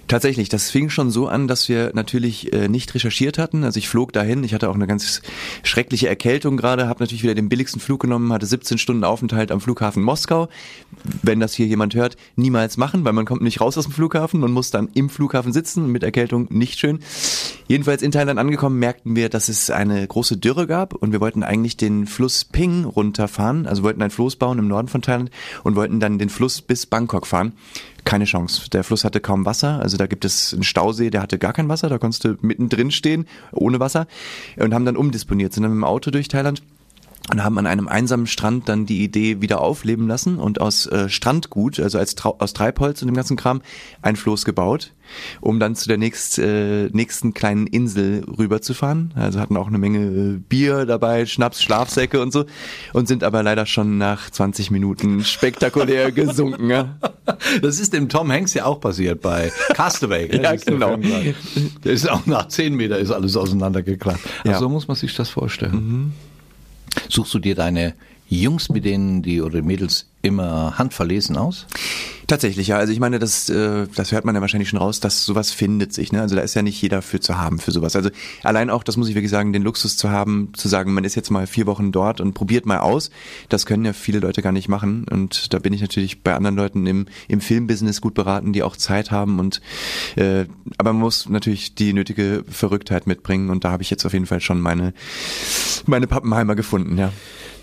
Tatsächlich, 0.08 0.48
das 0.48 0.70
fing 0.70 0.90
schon 0.90 1.12
so 1.12 1.28
an, 1.28 1.50
dass 1.50 1.68
wir 1.68 1.92
natürlich 1.94 2.54
äh, 2.54 2.70
nicht 2.70 2.96
recherchiert 2.96 3.38
hatten. 3.38 3.66
Also 3.66 3.78
ich 3.78 3.90
flog 3.90 4.14
dahin, 4.14 4.44
ich 4.46 4.54
hatte 4.54 4.70
auch 4.70 4.76
eine 4.76 4.88
ganz 4.88 5.22
schreckliche 5.64 6.08
Erkältung 6.08 6.56
gerade, 6.56 6.88
habe 6.88 7.04
natürlich 7.04 7.24
wieder 7.24 7.36
den 7.36 7.50
billigsten 7.50 7.82
Flug 7.82 8.00
genommen, 8.02 8.32
hatte 8.32 8.46
17 8.46 8.78
Stunden 8.78 9.04
Aufenthalt 9.04 9.52
am 9.52 9.60
Flughafen 9.60 10.02
Moskau. 10.02 10.48
Wenn 11.24 11.42
das 11.42 11.54
hier 11.54 11.68
jemand 11.68 11.94
hört, 11.94 12.16
niemals 12.38 12.78
machen, 12.78 13.04
weil 13.04 13.12
man 13.12 13.26
kommt 13.26 13.42
nicht 13.42 13.60
raus 13.60 13.78
aus 13.78 13.84
dem 13.84 13.92
Flughafen 13.92 14.44
und 14.44 14.54
muss 14.54 14.72
dann 14.72 14.88
im 14.94 15.10
Flughafen 15.10 15.52
sitzen, 15.52 15.92
mit 15.92 16.04
Erkältung 16.04 16.48
nicht 16.52 16.80
schön. 16.80 17.00
Jedenfalls 17.68 18.02
in 18.02 18.12
Thailand 18.12 18.40
angekommen, 18.40 18.80
merkten 18.80 19.18
wir, 19.18 19.28
dass 19.28 19.50
es 19.50 19.70
eine 19.70 20.08
große 20.08 20.38
Dürre 20.38 20.68
gab 20.68 20.96
und 20.96 21.12
wir 21.12 21.20
wollten 21.20 21.44
eigentlich 21.44 21.76
den 21.76 22.08
Fluss 22.08 22.46
Ping 22.46 22.86
runterfahren, 22.86 23.68
also 23.68 23.84
wollten 23.84 24.02
ein 24.02 24.12
Floß 24.12 24.38
bauen 24.38 24.58
im 24.58 24.70
Norden 24.70 24.88
von 24.88 25.02
Thailand 25.02 25.32
und 25.66 25.76
wollten 25.76 26.00
dann 26.00 26.18
den 26.18 26.30
Fluss 26.30 26.62
bis 26.62 26.86
Bangkok 26.86 27.28
fahren 27.28 27.52
keine 28.08 28.26
Chance. 28.26 28.70
Der 28.70 28.84
Fluss 28.86 29.04
hatte 29.04 29.20
kaum 29.20 29.46
Wasser, 29.46 29.80
also 29.82 29.98
da 29.98 30.08
gibt 30.08 30.24
es 30.24 30.54
einen 30.54 30.64
Stausee, 30.64 31.10
der 31.10 31.22
hatte 31.22 31.38
gar 31.38 31.52
kein 31.52 31.68
Wasser, 31.68 31.90
da 31.90 31.98
konntest 31.98 32.24
du 32.24 32.38
mittendrin 32.42 32.90
stehen, 32.90 33.28
ohne 33.52 33.82
Wasser. 33.82 34.08
Und 34.56 34.74
haben 34.74 34.86
dann 34.86 34.96
umdisponiert, 34.96 35.54
sind 35.54 35.64
dann 35.64 35.74
mit 35.74 35.80
dem 35.80 35.84
Auto 35.84 36.10
durch 36.10 36.30
Thailand 36.30 36.64
und 37.32 37.44
haben 37.44 37.58
an 37.58 37.68
einem 37.68 37.88
einsamen 37.88 38.26
Strand 38.26 38.70
dann 38.70 38.86
die 38.86 39.04
Idee 39.04 39.42
wieder 39.42 39.60
aufleben 39.60 40.08
lassen 40.08 40.38
und 40.40 40.62
aus 40.62 40.86
äh, 40.88 41.10
Strandgut, 41.10 41.80
also 41.80 41.98
als 41.98 42.16
Trau 42.16 42.36
aus 42.40 42.54
Treibholz 42.54 43.02
und 43.02 43.08
dem 43.08 43.16
ganzen 43.16 43.36
Kram, 43.36 43.62
ein 44.02 44.16
Floß 44.16 44.46
gebaut, 44.46 44.94
um 45.42 45.60
dann 45.60 45.76
zu 45.76 45.90
der 45.90 45.98
nächst, 45.98 46.40
äh, 46.40 46.88
nächsten 46.88 47.34
kleinen 47.34 47.68
Insel 47.68 48.24
rüberzufahren. 48.26 49.14
Also 49.16 49.40
hatten 49.40 49.58
auch 49.58 49.68
eine 49.68 49.78
Menge 49.78 50.00
äh, 50.00 50.38
Bier 50.38 50.86
dabei, 50.86 51.26
Schnaps, 51.26 51.62
Schlafsäcke 51.62 52.22
und 52.22 52.32
so 52.32 52.46
und 52.94 53.10
sind 53.10 53.24
aber 53.26 53.44
leider 53.44 53.66
schon 53.66 53.98
nach 53.98 54.30
20 54.30 54.72
Minuten 54.72 55.26
spektakulär 55.26 56.12
gesunken. 56.14 56.70
Ja. 56.70 56.98
Das 57.62 57.80
ist 57.80 57.92
dem 57.92 58.08
Tom 58.08 58.32
Hanks 58.32 58.54
ja 58.54 58.66
auch 58.66 58.80
passiert 58.80 59.22
bei 59.22 59.52
Castaway. 59.74 60.34
ja, 60.42 60.56
genau. 60.56 60.96
Der 60.96 61.92
ist 61.92 62.10
auch 62.10 62.26
nach 62.26 62.48
10 62.48 62.74
Meter 62.74 62.98
ist 63.00 63.12
alles 63.12 63.36
auseinandergeklappt. 63.36 64.22
Ja. 64.46 64.54
Also 64.54 64.66
so 64.66 64.70
muss 64.70 64.88
man 64.88 64.96
sich 64.96 65.14
das 65.14 65.30
vorstellen. 65.30 65.74
Mhm. 65.74 66.14
Suchst 67.10 67.34
du 67.34 67.40
dir 67.40 67.56
deine 67.56 67.94
Jungs, 68.30 68.70
mit 68.70 68.86
denen 68.86 69.22
die 69.22 69.42
oder 69.42 69.62
Mädels 69.62 70.08
immer 70.22 70.78
handverlesen 70.78 71.38
aus? 71.38 71.66
Tatsächlich, 72.28 72.68
ja. 72.68 72.78
Also 72.78 72.92
ich 72.92 73.00
meine, 73.00 73.20
das, 73.20 73.48
äh, 73.48 73.88
das 73.96 74.12
hört 74.12 74.26
man 74.26 74.36
ja 74.36 74.42
wahrscheinlich 74.42 74.68
schon 74.68 74.80
raus, 74.80 75.00
dass 75.00 75.24
sowas 75.24 75.52
findet 75.52 75.94
sich. 75.94 76.12
Ne? 76.12 76.20
Also 76.20 76.36
da 76.36 76.42
ist 76.42 76.56
ja 76.56 76.62
nicht 76.62 76.82
jeder 76.82 77.02
für 77.02 77.22
zu 77.22 77.38
haben 77.38 77.58
für 77.58 77.72
sowas. 77.72 77.96
Also 77.96 78.10
allein 78.44 78.70
auch, 78.70 78.84
das 78.84 78.98
muss 78.98 79.08
ich 79.08 79.16
wirklich 79.16 79.32
sagen, 79.32 79.54
den 79.54 79.64
Luxus 79.64 79.96
zu 79.96 80.10
haben, 80.10 80.50
zu 80.54 80.68
sagen, 80.68 80.94
man 80.94 81.06
ist 81.06 81.16
jetzt 81.16 81.30
mal 81.30 81.48
vier 81.48 81.68
Wochen 81.68 81.94
dort 81.94 82.20
und 82.20 82.34
probiert 82.34 82.66
mal 82.66 82.80
aus, 82.80 83.12
das 83.48 83.66
können 83.66 83.86
ja 83.86 83.94
viele 83.94 84.20
Leute 84.20 84.42
gar 84.42 84.52
nicht 84.52 84.68
machen. 84.68 85.06
Und 85.10 85.54
da 85.54 85.60
bin 85.60 85.72
ich 85.72 85.80
natürlich 85.80 86.22
bei 86.22 86.36
anderen 86.36 86.58
Leuten 86.58 86.86
im, 86.86 87.06
im 87.30 87.40
Filmbusiness 87.40 88.02
gut 88.02 88.14
beraten, 88.14 88.52
die 88.52 88.62
auch 88.62 88.76
Zeit 88.76 89.10
haben. 89.10 89.40
Und 89.40 89.62
äh, 90.18 90.48
aber 90.78 90.92
man 90.92 91.04
muss 91.04 91.30
natürlich 91.30 91.76
die 91.76 91.94
nötige 91.94 92.44
Verrücktheit 92.50 93.08
mitbringen. 93.08 93.50
Und 93.50 93.64
da 93.64 93.72
habe 93.72 93.84
ich 93.84 93.90
jetzt 93.90 94.06
auf 94.06 94.12
jeden 94.12 94.26
Fall 94.26 94.42
schon 94.42 94.60
meine, 94.60 94.94
meine 95.86 96.08
Pappenheimer 96.08 96.56
gefunden, 96.56 96.98
ja. 96.98 97.14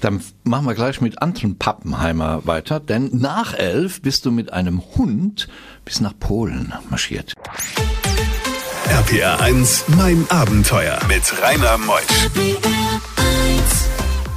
Dann 0.04 0.22
machen 0.42 0.66
wir 0.66 0.74
gleich 0.74 1.00
mit 1.00 1.22
anderen 1.22 1.56
Pappenheimer 1.56 2.46
weiter, 2.46 2.78
denn 2.78 3.08
nach 3.14 3.54
elf 3.54 4.02
bist 4.02 4.26
du 4.26 4.30
mit 4.30 4.52
einem 4.52 4.82
Hund 4.96 5.48
bis 5.86 6.02
nach 6.02 6.12
Polen 6.20 6.74
marschiert. 6.90 7.32
RPR 8.86 9.40
1, 9.40 9.84
mein 9.96 10.26
Abenteuer 10.28 11.00
mit 11.08 11.22
Rainer 11.42 11.78
Meusch. 11.78 12.04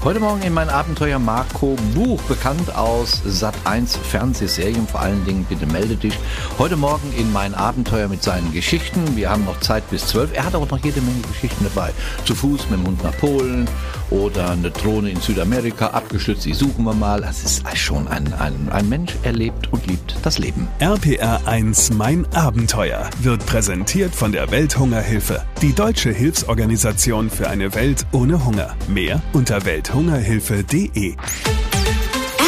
Heute 0.07 0.21
Morgen 0.21 0.41
in 0.41 0.53
mein 0.53 0.69
Abenteuer 0.69 1.19
Marco 1.19 1.75
Buch, 1.93 2.21
bekannt 2.29 2.73
aus 2.73 3.23
Sat1 3.27 3.97
Fernsehserien, 3.97 4.87
vor 4.87 5.01
allen 5.01 5.25
Dingen 5.25 5.43
bitte 5.43 5.65
melde 5.65 5.97
dich. 5.97 6.17
Heute 6.57 6.77
Morgen 6.77 7.11
in 7.17 7.33
mein 7.33 7.53
Abenteuer 7.53 8.07
mit 8.07 8.23
seinen 8.23 8.53
Geschichten. 8.53 9.17
Wir 9.17 9.29
haben 9.29 9.43
noch 9.43 9.59
Zeit 9.59 9.89
bis 9.89 10.07
zwölf. 10.07 10.29
Er 10.33 10.45
hat 10.45 10.55
auch 10.55 10.69
noch 10.69 10.77
jede 10.81 11.01
Menge 11.01 11.19
Geschichten 11.29 11.65
dabei. 11.65 11.91
Zu 12.23 12.35
Fuß 12.35 12.69
mit 12.69 12.79
dem 12.79 12.87
Hund 12.87 13.03
nach 13.03 13.17
Polen 13.17 13.67
oder 14.09 14.51
eine 14.51 14.71
Drohne 14.71 15.09
in 15.09 15.19
Südamerika 15.19 15.87
abgestürzt. 15.87 16.45
Die 16.45 16.53
suchen 16.53 16.85
wir 16.85 16.93
mal. 16.93 17.19
Das 17.19 17.43
ist 17.43 17.77
schon 17.77 18.07
ein, 18.07 18.33
ein, 18.35 18.69
ein 18.71 18.87
Mensch, 18.87 19.13
erlebt 19.23 19.73
und 19.73 19.87
liebt 19.87 20.15
das 20.23 20.39
Leben. 20.39 20.69
RPR 20.79 21.45
1 21.45 21.91
Mein 21.95 22.25
Abenteuer 22.33 23.09
wird 23.19 23.45
präsentiert 23.45 24.15
von 24.15 24.31
der 24.31 24.51
Welthungerhilfe, 24.51 25.43
die 25.61 25.73
deutsche 25.73 26.11
Hilfsorganisation 26.11 27.29
für 27.29 27.49
eine 27.49 27.75
Welt 27.75 28.05
ohne 28.13 28.45
Hunger. 28.45 28.73
Mehr 28.87 29.21
unter 29.33 29.65
welthungerhilfe.de. 29.97 31.15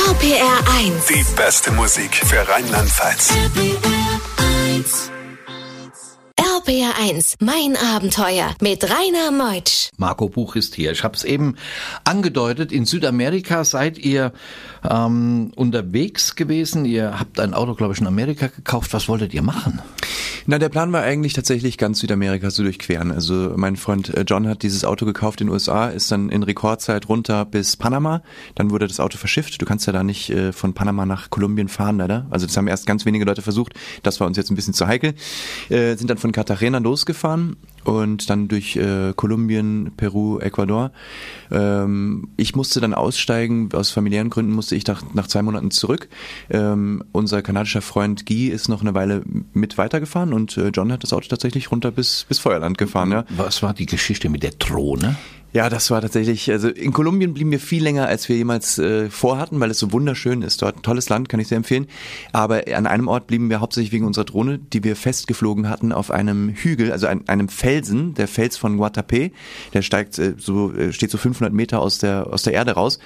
RPR 0.08 0.60
1. 0.78 1.06
Die 1.08 1.26
beste 1.36 1.72
Musik 1.72 2.16
für 2.16 2.48
Rheinland-Pfalz. 2.48 3.34
RBR1, 6.70 7.34
mein 7.40 7.76
Abenteuer 7.76 8.54
mit 8.62 8.84
Rainer 8.84 9.32
Meutsch. 9.32 9.90
Marco 9.98 10.30
Buch 10.30 10.56
ist 10.56 10.76
hier. 10.76 10.92
Ich 10.92 11.04
habe 11.04 11.16
es 11.16 11.24
eben 11.24 11.56
angedeutet, 12.04 12.72
in 12.72 12.86
Südamerika 12.86 13.64
seid 13.64 13.98
ihr 13.98 14.34
ähm, 14.88 15.52
unterwegs 15.56 16.36
gewesen. 16.36 16.86
Ihr 16.86 17.20
habt 17.20 17.40
ein 17.40 17.56
Auto, 17.56 17.74
glaube 17.74 17.96
ich, 17.96 18.02
in 18.02 18.06
Amerika 18.06 18.48
gekauft. 18.48 18.94
Was 18.94 19.10
wolltet 19.10 19.34
ihr 19.34 19.42
machen? 19.42 19.82
Na, 20.46 20.58
der 20.58 20.70
Plan 20.70 20.92
war 20.94 21.04
eigentlich 21.04 21.34
tatsächlich 21.34 21.78
ganz 21.78 22.00
Südamerika 22.00 22.50
zu 22.50 22.64
durchqueren. 22.64 23.12
Also 23.12 23.54
mein 23.56 23.76
Freund 23.76 24.10
äh, 24.16 24.24
John 24.28 24.48
hat 24.48 24.64
dieses 24.64 24.86
Auto 24.86 25.06
gekauft 25.06 25.42
in 25.42 25.48
den 25.48 25.54
USA, 25.54 25.90
ist 25.90 26.12
dann 26.12 26.30
in 26.30 26.44
Rekordzeit 26.44 27.10
runter 27.10 27.46
bis 27.46 27.78
Panama. 27.78 28.22
Dann 28.56 28.72
wurde 28.72 28.88
das 28.88 29.00
Auto 29.00 29.18
verschifft. 29.18 29.62
Du 29.62 29.66
kannst 29.66 29.86
ja 29.88 29.94
da 29.94 30.04
nicht 30.04 30.30
äh, 30.30 30.52
von 30.52 30.74
Panama 30.74 31.06
nach 31.06 31.30
Kolumbien 31.30 31.68
fahren, 31.68 31.98
leider. 31.98 32.26
Also 32.30 32.46
das 32.46 32.56
haben 32.58 32.68
erst 32.68 32.88
ganz 32.88 33.06
wenige 33.06 33.26
Leute 33.26 33.42
versucht. 33.42 33.74
Das 34.04 34.20
war 34.20 34.28
uns 34.28 34.38
jetzt 34.38 34.50
ein 34.50 34.56
bisschen 34.56 34.74
zu 34.74 34.88
heikel. 34.88 35.14
Äh, 35.70 35.96
sind 35.96 36.10
dann 36.10 36.18
von 36.18 36.32
Cartagena 36.60 36.80
losgefahren 36.80 37.56
und 37.84 38.30
dann 38.30 38.48
durch 38.48 38.76
äh, 38.76 39.14
Kolumbien, 39.16 39.92
Peru, 39.98 40.40
Ecuador. 40.40 40.92
Ähm, 41.52 42.30
ich 42.38 42.56
musste 42.56 42.82
dann 42.82 42.94
aussteigen, 42.94 43.70
aus 43.74 43.90
familiären 43.90 44.30
Gründen 44.30 44.52
musste 44.52 44.76
ich 44.76 44.86
nach, 44.88 45.04
nach 45.14 45.28
zwei 45.28 45.42
Monaten 45.42 45.72
zurück. 45.72 46.10
Ähm, 46.50 47.04
unser 47.12 47.42
kanadischer 47.42 47.82
Freund 47.82 48.26
Guy 48.26 48.48
ist 48.48 48.70
noch 48.70 48.82
eine 48.82 48.94
Weile 48.94 49.24
mit 49.54 49.78
weitergefahren 49.78 50.34
und 50.34 50.58
äh, 50.58 50.70
John 50.70 50.92
hat 50.92 51.04
das 51.04 51.14
Auto 51.14 51.28
tatsächlich 51.28 51.72
runter 51.72 51.92
bis, 51.92 52.26
bis 52.28 52.40
Feuerland 52.40 52.78
gefahren. 52.78 53.12
Ja. 53.12 53.26
Was 53.30 53.64
war 53.64 53.74
die 53.74 53.86
Geschichte 53.86 54.30
mit 54.30 54.44
der 54.44 54.52
Drohne? 54.52 55.16
Ja, 55.52 55.68
das 55.68 55.90
war 55.90 56.00
tatsächlich, 56.00 56.52
also 56.52 56.70
in 56.70 56.94
Kolumbien 56.94 57.34
blieben 57.34 57.50
wir 57.50 57.60
viel 57.60 57.82
länger, 57.82 58.06
als 58.06 58.30
wir 58.30 58.36
jemals 58.36 58.78
äh, 58.78 59.10
vorhatten, 59.10 59.60
weil 59.60 59.72
es 59.72 59.80
so 59.80 59.92
wunderschön 59.92 60.44
ist. 60.44 60.62
Dort 60.62 60.78
ein 60.78 60.82
tolles 60.84 61.10
Land, 61.10 61.28
kann 61.28 61.40
ich 61.40 61.48
sehr 61.48 61.56
empfehlen. 61.56 61.88
Aber 62.34 62.66
an 62.72 62.86
einem 62.86 63.08
Ort 63.08 63.26
blieben 63.26 63.50
wir 63.50 63.60
hauptsächlich 63.60 63.92
wegen 63.92 64.06
unserer 64.06 64.26
Drohne, 64.26 64.60
die 64.60 64.84
wir 64.84 64.96
festgeflogen 64.96 65.68
hatten 65.68 65.92
auf 65.92 66.12
einem 66.12 66.50
Hügel, 66.50 66.92
also 66.92 67.08
ein, 67.08 67.28
einem 67.28 67.50
Felsen, 67.70 68.16
der 68.16 68.28
Fels 68.28 68.58
von 68.58 68.80
Guatapé. 68.80 69.32
Der 69.74 69.84
steigt 69.84 70.18
äh, 70.18 70.34
so, 70.38 70.74
äh, 70.74 70.92
steht 70.92 71.12
so 71.12 71.20
500 71.20 71.54
Meter 71.54 71.82
aus 71.82 72.00
der, 72.00 72.26
aus 72.34 72.42
der 72.42 72.54
Erde 72.54 72.72
raus. 72.72 72.98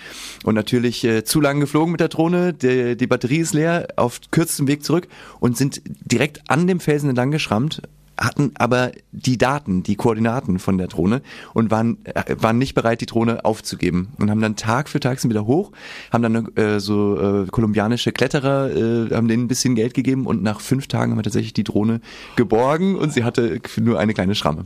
Und 0.45 0.55
natürlich 0.55 1.03
äh, 1.03 1.25
zu 1.25 1.41
lang 1.41 1.59
geflogen 1.59 1.91
mit 1.91 1.99
der 1.99 2.07
Drohne, 2.07 2.53
die, 2.53 2.95
die 2.95 3.07
Batterie 3.07 3.39
ist 3.39 3.53
leer, 3.53 3.87
auf 3.97 4.21
kürzestem 4.31 4.67
Weg 4.67 4.85
zurück 4.85 5.09
und 5.41 5.57
sind 5.57 5.81
direkt 5.85 6.49
an 6.49 6.65
dem 6.65 6.79
Felsen 6.79 7.09
entlang 7.09 7.31
geschrammt 7.31 7.81
hatten 8.23 8.51
aber 8.55 8.91
die 9.11 9.37
Daten, 9.37 9.83
die 9.83 9.95
Koordinaten 9.95 10.59
von 10.59 10.77
der 10.77 10.87
Drohne 10.87 11.21
und 11.53 11.71
waren, 11.71 11.97
äh, 12.05 12.35
waren 12.39 12.57
nicht 12.57 12.73
bereit, 12.73 13.01
die 13.01 13.05
Drohne 13.05 13.45
aufzugeben 13.45 14.09
und 14.17 14.29
haben 14.29 14.41
dann 14.41 14.55
Tag 14.55 14.89
für 14.89 14.99
Tag 14.99 15.19
sind 15.19 15.29
wieder 15.29 15.45
hoch, 15.45 15.71
haben 16.11 16.23
dann 16.23 16.55
äh, 16.55 16.79
so 16.79 17.43
äh, 17.43 17.47
kolumbianische 17.47 18.11
Kletterer, 18.11 18.71
äh, 18.71 19.15
haben 19.15 19.27
denen 19.27 19.45
ein 19.45 19.47
bisschen 19.47 19.75
Geld 19.75 19.93
gegeben 19.93 20.25
und 20.25 20.43
nach 20.43 20.61
fünf 20.61 20.87
Tagen 20.87 21.11
haben 21.11 21.19
wir 21.19 21.23
tatsächlich 21.23 21.53
die 21.53 21.63
Drohne 21.63 22.01
geborgen 22.35 22.95
und 22.95 23.13
sie 23.13 23.23
hatte 23.23 23.59
nur 23.79 23.99
eine 23.99 24.13
kleine 24.13 24.35
Schramme. 24.35 24.65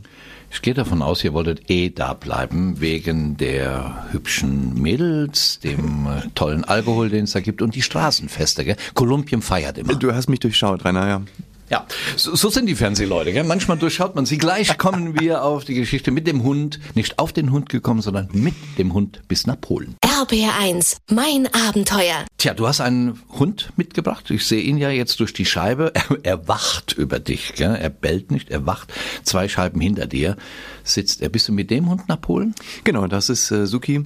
Ich 0.50 0.62
gehe 0.62 0.74
davon 0.74 1.02
aus, 1.02 1.22
ihr 1.24 1.34
wolltet 1.34 1.70
eh 1.70 1.90
da 1.90 2.14
bleiben, 2.14 2.80
wegen 2.80 3.36
der 3.36 4.06
hübschen 4.12 4.80
Mädels, 4.80 5.60
dem 5.60 6.06
äh, 6.06 6.28
tollen 6.34 6.64
Alkohol, 6.64 7.10
den 7.10 7.24
es 7.24 7.32
da 7.32 7.40
gibt 7.40 7.60
und 7.60 7.74
die 7.74 7.82
Straßenfeste. 7.82 8.64
Gell? 8.64 8.76
Kolumbien 8.94 9.42
feiert 9.42 9.76
immer. 9.76 9.94
Du 9.94 10.14
hast 10.14 10.28
mich 10.28 10.40
durchschaut, 10.40 10.84
Rainer, 10.84 11.06
ja. 11.06 11.22
Ja, 11.70 11.86
so, 12.16 12.34
so 12.34 12.50
sind 12.50 12.66
die 12.66 12.74
Fernsehleute. 12.74 13.32
Gell? 13.32 13.44
Manchmal 13.44 13.78
durchschaut 13.78 14.14
man 14.14 14.26
sie. 14.26 14.38
Gleich 14.38 14.78
kommen 14.78 15.18
wir 15.18 15.44
auf 15.44 15.64
die 15.64 15.74
Geschichte 15.74 16.10
mit 16.10 16.26
dem 16.26 16.42
Hund. 16.42 16.80
Nicht 16.94 17.18
auf 17.18 17.32
den 17.32 17.52
Hund 17.52 17.68
gekommen, 17.68 18.00
sondern 18.00 18.28
mit 18.32 18.54
dem 18.78 18.94
Hund 18.94 19.22
bis 19.28 19.46
nach 19.46 19.60
Polen. 19.60 19.96
RBR1, 20.04 20.96
mein 21.10 21.48
Abenteuer. 21.52 22.27
Tja, 22.38 22.54
du 22.54 22.68
hast 22.68 22.80
einen 22.80 23.18
Hund 23.30 23.72
mitgebracht. 23.74 24.30
Ich 24.30 24.46
sehe 24.46 24.62
ihn 24.62 24.78
ja 24.78 24.90
jetzt 24.90 25.18
durch 25.18 25.32
die 25.32 25.44
Scheibe. 25.44 25.92
Er, 26.08 26.18
er 26.22 26.48
wacht 26.48 26.92
über 26.92 27.18
dich. 27.18 27.54
Gell? 27.56 27.74
Er 27.74 27.90
bellt 27.90 28.30
nicht, 28.30 28.50
er 28.50 28.64
wacht. 28.64 28.92
Zwei 29.24 29.48
Scheiben 29.48 29.80
hinter 29.80 30.06
dir 30.06 30.36
sitzt 30.84 31.20
er. 31.20 31.30
Bist 31.30 31.48
du 31.48 31.52
mit 31.52 31.70
dem 31.70 31.90
Hund 31.90 32.08
nach 32.08 32.20
Polen? 32.20 32.54
Genau, 32.84 33.08
das 33.08 33.28
ist 33.28 33.50
äh, 33.50 33.66
Suki. 33.66 34.04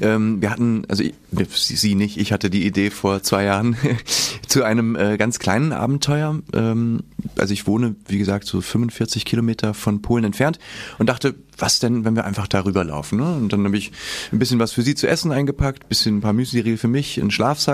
Ähm, 0.00 0.40
wir 0.40 0.50
hatten, 0.50 0.84
also 0.88 1.02
ich, 1.02 1.14
sie 1.52 1.94
nicht, 1.94 2.16
ich 2.16 2.32
hatte 2.32 2.48
die 2.48 2.66
Idee 2.66 2.88
vor 2.90 3.22
zwei 3.22 3.44
Jahren 3.44 3.76
zu 4.48 4.64
einem 4.64 4.96
äh, 4.96 5.18
ganz 5.18 5.38
kleinen 5.38 5.72
Abenteuer. 5.72 6.40
Ähm, 6.54 7.02
also 7.36 7.52
ich 7.52 7.66
wohne, 7.66 7.96
wie 8.08 8.18
gesagt, 8.18 8.46
so 8.46 8.62
45 8.62 9.26
Kilometer 9.26 9.74
von 9.74 10.00
Polen 10.00 10.24
entfernt 10.24 10.58
und 10.98 11.08
dachte, 11.08 11.34
was 11.58 11.78
denn, 11.78 12.04
wenn 12.04 12.16
wir 12.16 12.24
einfach 12.24 12.48
darüber 12.48 12.82
laufen? 12.84 13.18
Ne? 13.18 13.34
Und 13.36 13.52
dann 13.52 13.64
habe 13.64 13.76
ich 13.76 13.92
ein 14.32 14.38
bisschen 14.38 14.58
was 14.58 14.72
für 14.72 14.82
sie 14.82 14.94
zu 14.94 15.06
essen 15.06 15.30
eingepackt, 15.30 15.88
bisschen 15.88 16.18
ein 16.18 16.20
paar 16.20 16.32
Müsli 16.32 16.76
für 16.76 16.88
mich, 16.88 17.20
einen 17.20 17.30
Schlafsack 17.30 17.73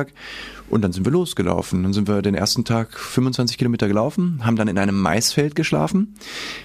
und 0.68 0.82
dann 0.82 0.92
sind 0.92 1.04
wir 1.04 1.12
losgelaufen. 1.12 1.82
Dann 1.82 1.92
sind 1.92 2.08
wir 2.08 2.22
den 2.22 2.34
ersten 2.34 2.64
Tag 2.64 2.98
25 2.98 3.58
Kilometer 3.58 3.88
gelaufen, 3.88 4.40
haben 4.44 4.56
dann 4.56 4.68
in 4.68 4.78
einem 4.78 5.00
Maisfeld 5.00 5.54
geschlafen. 5.54 6.14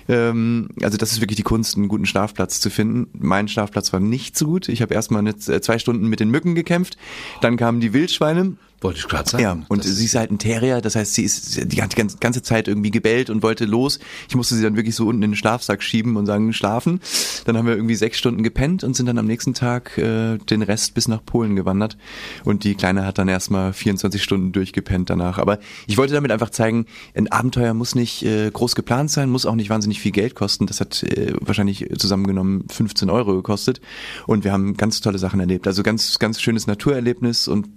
Ähm, 0.08 0.70
also 0.82 0.98
das 0.98 1.12
ist 1.12 1.22
wirklich 1.22 1.38
die 1.38 1.44
Kunst, 1.44 1.76
einen 1.76 1.88
guten 1.88 2.06
Schlafplatz 2.06 2.60
zu 2.60 2.70
finden. 2.70 3.08
Mein 3.14 3.48
Schlafplatz 3.48 3.92
war 3.94 4.00
nicht 4.00 4.38
so 4.38 4.46
gut. 4.46 4.70
Ich 4.70 4.82
habe 4.82 4.94
erstmal 4.94 5.26
äh, 5.28 5.36
zwei 5.36 5.80
Stunden 5.80 6.08
mit 6.08 6.20
den 6.20 6.30
Mücken 6.30 6.56
gekämpft. 6.56 6.98
Dann 7.42 7.58
kamen 7.58 7.80
die 7.80 7.94
Wildschweine. 7.94 8.56
Wollte 8.86 9.00
ich 9.00 9.08
gerade 9.08 9.28
sagen. 9.28 9.44
Ja, 9.44 9.58
und 9.68 9.84
sie 9.84 10.06
ist 10.06 10.14
halt 10.14 10.30
ein 10.30 10.38
Terrier, 10.38 10.80
das 10.80 10.96
heißt, 10.96 11.16
sie 11.16 11.24
ist 11.24 11.72
die 11.72 11.76
ganze, 11.76 12.18
ganze 12.20 12.44
Zeit 12.44 12.68
irgendwie 12.68 12.92
gebellt 12.92 13.32
und 13.32 13.42
wollte 13.42 13.66
los. 13.66 13.98
Ich 14.30 14.36
musste 14.36 14.54
sie 14.54 14.62
dann 14.62 14.76
wirklich 14.76 14.96
so 14.96 15.08
unten 15.08 15.24
in 15.24 15.32
den 15.32 15.36
Schlafsack 15.36 15.82
schieben 15.82 16.18
und 16.18 16.28
sagen, 16.28 16.54
schlafen. 16.54 17.00
Dann 17.46 17.58
haben 17.58 17.66
wir 17.66 17.76
irgendwie 17.76 17.96
sechs 17.96 18.20
Stunden 18.20 18.44
gepennt 18.44 18.84
und 18.84 18.96
sind 18.96 19.08
dann 19.08 19.18
am 19.18 19.26
nächsten 19.26 19.56
Tag 19.56 19.98
äh, 19.98 20.38
den 20.38 20.62
Rest 20.62 20.94
bis 20.94 21.08
nach 21.08 21.26
Polen 21.26 21.56
gewandert. 21.56 21.98
Und 22.44 22.64
die 22.64 22.76
Kleine 22.76 23.08
hat 23.08 23.18
dann 23.18 23.28
erstmal 23.28 23.74
24 23.74 24.22
Stunden 24.22 24.52
durchgepennt 24.52 25.10
danach. 25.10 25.40
Aber 25.40 25.58
ich 25.88 25.98
wollte 25.98 26.14
damit 26.14 26.32
einfach 26.32 26.52
zeigen, 26.52 26.86
ein 27.16 27.32
Abenteuer 27.32 27.74
muss 27.74 27.96
nicht 27.96 28.24
äh, 28.24 28.52
groß 28.52 28.76
geplant 28.76 29.10
sein, 29.10 29.32
muss 29.32 29.48
auch 29.48 29.56
nicht 29.56 29.72
wahnsinnig 29.72 30.00
viel 30.00 30.12
Geld 30.12 30.36
kosten. 30.36 30.68
Das 30.68 30.80
hat 30.80 31.02
äh, 31.02 31.34
wahrscheinlich 31.40 31.90
zusammengenommen 31.98 32.66
15 32.70 33.10
Euro 33.10 33.34
gekostet. 33.34 33.82
Und 34.28 34.44
wir 34.44 34.52
haben 34.52 34.78
ganz 34.78 35.02
tolle 35.02 35.18
Sachen 35.18 35.40
erlebt. 35.40 35.66
Also 35.66 35.82
ganz, 35.82 36.20
ganz 36.20 36.40
schönes 36.40 36.68
Naturerlebnis 36.68 37.48
und 37.48 37.68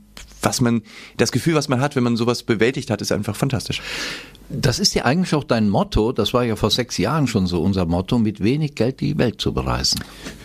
was 0.42 0.61
man, 0.61 0.83
das 1.16 1.33
Gefühl, 1.33 1.54
was 1.54 1.68
man 1.68 1.80
hat, 1.80 1.97
wenn 1.97 2.04
man 2.04 2.16
sowas 2.16 2.42
bewältigt 2.42 2.90
hat, 2.90 3.00
ist 3.00 3.12
einfach 3.12 3.37
fantastisch. 3.37 3.83
Das 4.50 4.78
ist 4.78 4.95
ja 4.95 5.05
eigentlich 5.05 5.35
auch 5.35 5.45
dein 5.45 5.69
Motto, 5.69 6.12
das 6.12 6.33
war 6.33 6.45
ja 6.45 6.57
vor 6.57 6.71
sechs 6.71 6.97
Jahren 6.97 7.26
schon 7.26 7.47
so 7.47 7.62
unser 7.62 7.85
Motto, 7.85 8.19
mit 8.19 8.43
wenig 8.43 8.75
Geld 8.75 9.00
die 9.00 9.19
Welt 9.19 9.40
zu 9.40 9.52
bereisen. 9.52 10.00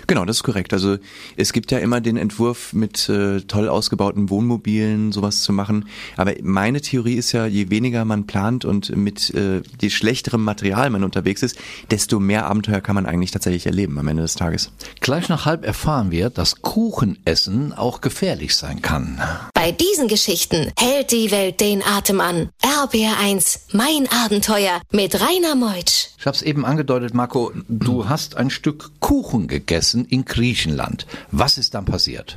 Genau, 0.08 0.26
das 0.26 0.38
ist 0.38 0.44
korrekt. 0.44 0.74
Also 0.74 0.98
es 1.38 1.54
gibt 1.54 1.72
ja 1.72 1.80
immer 1.80 2.02
den 2.02 2.18
Entwurf 2.18 2.74
mit 2.74 3.08
äh, 3.10 3.42
toll 3.42 3.70
ausgebauten 3.70 4.30
Wohnmobilen 4.30 5.12
sowas 5.12 5.42
zu 5.42 5.54
machen. 5.54 5.88
Aber 6.18 6.34
meine 6.42 6.82
Theorie 6.82 7.16
ist 7.16 7.32
ja, 7.32 7.46
je 7.46 7.70
weniger 7.70 8.04
man 8.04 8.28
plant 8.28 8.66
und 8.66 8.96
mit 8.96 9.34
äh, 9.34 9.62
je 9.80 9.90
schlechterem 9.90 10.44
Material 10.44 10.90
man 10.90 11.04
unterwegs 11.04 11.42
ist, 11.42 11.58
desto 11.90 12.20
mehr 12.20 12.48
Abenteuer 12.48 12.82
kann 12.82 12.96
man 12.96 13.06
eigentlich 13.06 13.32
tatsächlich 13.32 13.66
erleben 13.66 13.98
am 13.98 14.08
Ende 14.08 14.24
des 14.24 14.36
Tages. 14.36 14.72
Gleich 15.00 15.30
nach 15.30 15.46
halb 15.46 15.66
erfahren 15.66 16.12
wir, 16.12 16.30
dass 16.30 16.62
Kuchenessen 16.62 17.72
auch 17.74 18.02
gefährlich 18.02 18.56
sein 18.56 18.82
kann. 18.82 19.22
Bei 19.54 19.72
diesen 19.72 20.08
Geschichten 20.10 20.72
hält 20.78 21.12
die 21.12 21.32
Welt 21.32 21.62
den 21.62 21.82
Atem 21.82 22.20
an. 22.20 22.50
RBR1, 22.62 23.60
mein 23.72 23.93
Abenteuer 24.26 24.82
mit 24.92 25.22
Rainer 25.22 25.56
Meutsch. 25.56 26.08
Ich 26.18 26.26
habe 26.26 26.36
es 26.36 26.42
eben 26.42 26.66
angedeutet, 26.66 27.14
Marco, 27.14 27.52
du 27.70 28.10
hast 28.10 28.36
ein 28.38 28.50
Stück 28.50 28.90
Kuchen 29.00 29.48
gegessen 29.48 30.06
in 30.06 30.26
Griechenland. 30.26 31.06
Was 31.32 31.60
ist 31.60 31.76
dann 31.76 31.86
passiert? 31.86 32.36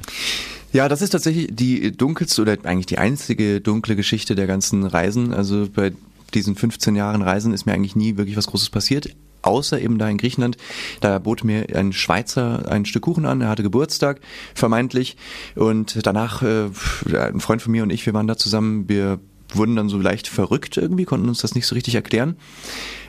Ja, 0.75 0.89
das 0.89 1.01
ist 1.01 1.11
tatsächlich 1.11 1.49
die 1.51 1.97
dunkelste 1.97 2.43
oder 2.43 2.59
eigentlich 2.65 2.87
die 2.87 2.99
einzige 2.99 3.63
dunkle 3.63 3.97
Geschichte 3.97 4.35
der 4.35 4.47
ganzen 4.47 4.85
Reisen. 4.85 5.33
Also 5.33 5.67
bei 5.75 5.93
diesen 6.35 6.57
15 6.57 6.95
Jahren 6.95 7.23
Reisen 7.23 7.55
ist 7.55 7.65
mir 7.65 7.73
eigentlich 7.73 7.97
nie 7.97 8.19
wirklich 8.19 8.37
was 8.37 8.49
Großes 8.49 8.69
passiert 8.69 9.09
außer 9.43 9.81
eben 9.81 9.97
da 9.99 10.09
in 10.09 10.19
Griechenland. 10.19 10.57
Da 11.01 11.21
bot 11.21 11.45
mir 11.45 11.67
ein 11.75 11.93
Schweizer 11.93 12.69
ein 12.69 12.85
Stück 12.85 13.03
Kuchen 13.03 13.27
an, 13.27 13.41
er 13.41 13.49
hatte 13.49 13.63
Geburtstag, 13.63 14.21
vermeintlich. 14.55 15.17
Und 15.55 16.05
danach, 16.05 16.43
äh, 16.43 16.69
ein 17.17 17.39
Freund 17.39 17.63
von 17.63 17.71
mir 17.71 17.85
und 17.85 17.91
ich, 17.91 18.05
wir 18.05 18.13
waren 18.13 18.27
da 18.27 18.37
zusammen, 18.37 18.89
wir 18.89 19.21
wurden 19.53 19.77
dann 19.77 19.89
so 19.89 19.99
leicht 19.99 20.29
verrückt 20.29 20.77
irgendwie, 20.77 21.05
konnten 21.05 21.29
uns 21.29 21.41
das 21.41 21.55
nicht 21.55 21.67
so 21.67 21.75
richtig 21.75 21.95
erklären. 21.95 22.37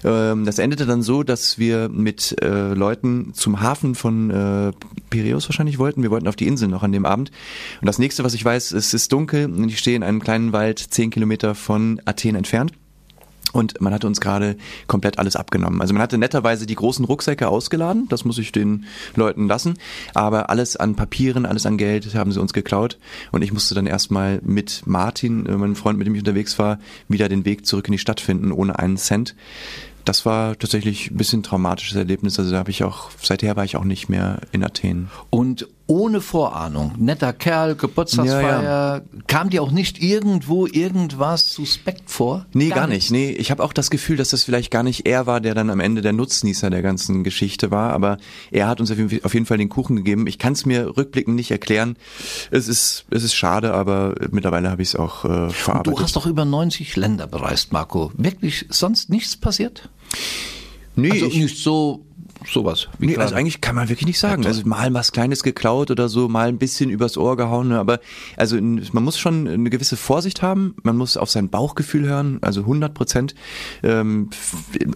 Ähm, 0.03 0.45
das 0.45 0.59
endete 0.59 0.85
dann 0.85 1.01
so, 1.01 1.23
dass 1.23 1.57
wir 1.57 1.89
mit 1.89 2.35
äh, 2.41 2.73
Leuten 2.73 3.33
zum 3.33 3.61
Hafen 3.61 3.95
von 3.95 4.29
äh, 4.29 4.71
Piräus 5.09 5.49
wahrscheinlich 5.49 5.79
wollten. 5.79 6.03
Wir 6.03 6.11
wollten 6.11 6.27
auf 6.27 6.35
die 6.35 6.47
Insel 6.47 6.67
noch 6.67 6.83
an 6.83 6.91
dem 6.91 7.05
Abend. 7.05 7.31
Und 7.81 7.87
das 7.87 7.99
nächste, 7.99 8.23
was 8.23 8.33
ich 8.33 8.43
weiß, 8.43 8.71
es 8.71 8.93
ist 8.93 9.11
dunkel 9.11 9.45
und 9.45 9.69
ich 9.69 9.79
stehe 9.79 9.95
in 9.95 10.03
einem 10.03 10.21
kleinen 10.21 10.53
Wald 10.53 10.79
zehn 10.79 11.09
Kilometer 11.09 11.55
von 11.55 12.01
Athen 12.05 12.35
entfernt. 12.35 12.73
Und 13.53 13.79
man 13.79 13.93
hatte 13.93 14.07
uns 14.07 14.19
gerade 14.19 14.57
komplett 14.87 15.19
alles 15.19 15.35
abgenommen. 15.35 15.81
Also 15.81 15.93
man 15.93 16.03
hatte 16.03 16.17
netterweise 16.17 16.65
die 16.65 16.75
großen 16.75 17.05
Rucksäcke 17.05 17.47
ausgeladen, 17.47 18.07
das 18.09 18.25
muss 18.25 18.37
ich 18.37 18.51
den 18.51 18.85
Leuten 19.15 19.47
lassen. 19.47 19.77
Aber 20.13 20.49
alles 20.49 20.75
an 20.75 20.95
Papieren, 20.95 21.45
alles 21.45 21.65
an 21.65 21.77
Geld 21.77 22.13
haben 22.13 22.31
sie 22.31 22.41
uns 22.41 22.53
geklaut. 22.53 22.97
Und 23.31 23.41
ich 23.41 23.53
musste 23.53 23.73
dann 23.73 23.87
erstmal 23.87 24.41
mit 24.43 24.83
Martin, 24.85 25.45
äh, 25.45 25.55
meinem 25.55 25.75
Freund, 25.75 25.97
mit 25.97 26.07
dem 26.07 26.15
ich 26.15 26.21
unterwegs 26.21 26.59
war, 26.59 26.79
wieder 27.07 27.29
den 27.29 27.45
Weg 27.45 27.65
zurück 27.65 27.87
in 27.87 27.93
die 27.93 27.99
Stadt 27.99 28.19
finden, 28.19 28.51
ohne 28.51 28.77
einen 28.79 28.97
Cent. 28.97 29.33
Das 30.03 30.25
war 30.25 30.57
tatsächlich 30.57 31.11
ein 31.11 31.17
bisschen 31.17 31.43
traumatisches 31.43 31.97
Erlebnis. 31.97 32.39
Also 32.39 32.51
da 32.51 32.59
habe 32.59 32.71
ich 32.71 32.83
auch, 32.83 33.11
seither 33.21 33.55
war 33.55 33.65
ich 33.65 33.75
auch 33.75 33.83
nicht 33.83 34.07
mehr 34.09 34.39
in 34.51 34.63
Athen. 34.63 35.09
Und 35.29 35.67
ohne 35.87 36.19
Vorahnung. 36.21 36.91
Netter 36.97 37.31
Kerl, 37.33 37.75
Geburtstagsfeier. 37.75 38.63
Ja, 38.63 39.01
Kam 39.27 39.49
dir 39.49 39.63
auch 39.63 39.71
nicht 39.71 40.01
irgendwo 40.03 40.67
irgendwas 40.67 41.49
suspekt 41.49 42.09
vor? 42.11 42.45
Nee, 42.53 42.69
gar, 42.69 42.87
nicht. 42.87 43.09
Nee, 43.09 43.31
ich 43.31 43.51
habe 43.51 43.63
auch 43.63 43.71
das 43.73 43.89
Gefühl, 43.89 44.17
dass 44.17 44.29
das 44.29 44.43
vielleicht 44.43 44.69
gar 44.69 44.83
nicht 44.83 45.07
er 45.07 45.25
war, 45.27 45.39
der 45.39 45.55
dann 45.55 45.69
am 45.69 45.79
Ende 45.79 46.01
der 46.01 46.11
Nutznießer 46.13 46.69
der 46.69 46.81
ganzen 46.81 47.23
Geschichte 47.23 47.71
war, 47.71 47.93
aber 47.93 48.17
er 48.51 48.67
hat 48.67 48.81
uns 48.81 48.91
auf 48.91 48.97
jeden- 48.97 49.45
Fall 49.47 49.57
den 49.57 49.69
Kuchen 49.69 49.95
gegeben. 49.95 50.27
Ich 50.27 50.39
kann 50.39 50.53
es 50.53 50.65
mir 50.65 50.97
rückblickend 50.97 51.35
nicht 51.35 51.51
erklären. 51.51 51.95
Es 52.51 52.67
ist, 52.67 53.05
es 53.09 53.23
ist 53.23 53.33
schade, 53.33 53.73
aber 53.73 54.15
mittlerweile 54.31 54.69
habe 54.69 54.81
ich 54.81 54.89
es 54.89 54.95
auch 54.97 55.23
äh, 55.23 55.49
verarbeitet. 55.51 55.97
Du 55.97 56.03
hast 56.03 56.15
doch 56.17 56.25
über 56.25 56.43
90 56.43 56.95
Länder 56.97 57.27
bereist, 57.27 57.71
Marco. 57.71 58.11
Wirklich 58.17 58.65
sonst 58.69 59.09
nichts 59.09 59.37
passiert? 59.37 59.89
nee, 60.95 61.11
Also 61.11 61.27
ich, 61.27 61.37
nicht 61.37 61.57
so 61.63 62.03
sowas. 62.45 62.87
Wie 62.99 63.07
Nee, 63.07 63.17
also 63.17 63.35
eigentlich 63.35 63.61
kann 63.61 63.75
man 63.75 63.89
wirklich 63.89 64.07
nicht 64.07 64.19
sagen. 64.19 64.43
Ja. 64.43 64.49
Also 64.49 64.63
mal 64.65 64.93
was 64.93 65.11
Kleines 65.11 65.43
geklaut 65.43 65.91
oder 65.91 66.09
so, 66.09 66.27
mal 66.27 66.47
ein 66.47 66.57
bisschen 66.57 66.89
übers 66.89 67.17
Ohr 67.17 67.37
gehauen, 67.37 67.69
ne, 67.69 67.79
aber 67.79 67.99
also 68.35 68.57
man 68.57 69.03
muss 69.03 69.17
schon 69.17 69.47
eine 69.47 69.69
gewisse 69.69 69.97
Vorsicht 69.97 70.41
haben, 70.41 70.75
man 70.83 70.97
muss 70.97 71.17
auf 71.17 71.29
sein 71.29 71.49
Bauchgefühl 71.49 72.07
hören, 72.07 72.39
also 72.41 72.61
100 72.61 72.93
Prozent. 72.93 73.35
Ähm, 73.83 74.29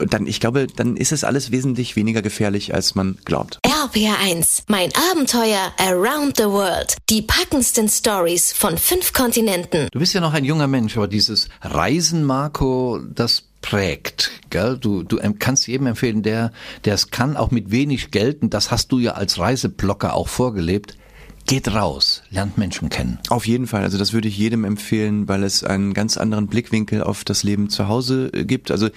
dann, 0.10 0.28
ich 0.28 0.40
glaube, 0.40 0.68
dann 0.68 0.98
ist 0.98 1.12
es 1.12 1.24
alles 1.24 1.52
wesentlich 1.52 1.96
weniger 1.96 2.22
gefährlich, 2.22 2.74
als 2.74 2.96
man 2.96 3.18
glaubt. 3.26 3.60
RPR1, 3.66 4.64
mein 4.68 4.90
Abenteuer 5.12 5.72
around 5.78 6.38
the 6.38 6.46
world. 6.46 6.96
Die 7.10 7.22
packendsten 7.22 7.90
Stories 7.90 8.54
von 8.54 8.78
fünf 8.78 9.14
Kontinenten. 9.14 9.88
Du 9.92 10.00
bist 10.00 10.14
ja 10.14 10.22
noch 10.22 10.34
ein 10.34 10.46
junger 10.46 10.68
Mensch, 10.68 10.98
aber 10.98 11.08
dieses 11.08 11.50
Reisen, 11.62 12.24
Marco, 12.24 13.00
das 13.14 13.44
prägt. 13.62 14.32
Gell? 14.52 14.78
Du, 14.78 15.02
du 15.02 15.18
kannst 15.40 15.68
jedem 15.68 15.88
empfehlen, 15.88 16.22
der 16.22 16.52
es 16.84 17.10
kann, 17.10 17.36
auch 17.36 17.50
mit 17.50 17.72
wenig 17.72 18.12
Geld, 18.12 18.44
und 18.44 18.54
das 18.54 18.70
hast 18.70 18.92
du 18.92 19.00
ja 19.00 19.14
als 19.14 19.40
Reiseblocker 19.40 20.14
auch 20.14 20.28
vorgelebt, 20.28 20.98
geht 21.46 21.74
raus, 21.74 22.24
lernt 22.30 22.58
Menschen 22.58 22.90
kennen. 22.90 23.20
Auf 23.30 23.48
jeden 23.48 23.68
Fall, 23.68 23.82
also 23.82 23.98
das 23.98 24.14
würde 24.14 24.28
ich 24.28 24.38
jedem 24.38 24.64
empfehlen, 24.64 25.28
weil 25.28 25.44
es 25.44 25.64
einen 25.64 25.94
ganz 25.94 26.18
anderen 26.18 26.48
Blickwinkel 26.48 27.02
auf 27.04 27.24
das 27.24 27.44
Leben 27.44 27.70
zu 27.70 27.88
Hause 27.88 28.30
äh, 28.34 28.46
gibt. 28.46 28.72
Also 28.72 28.90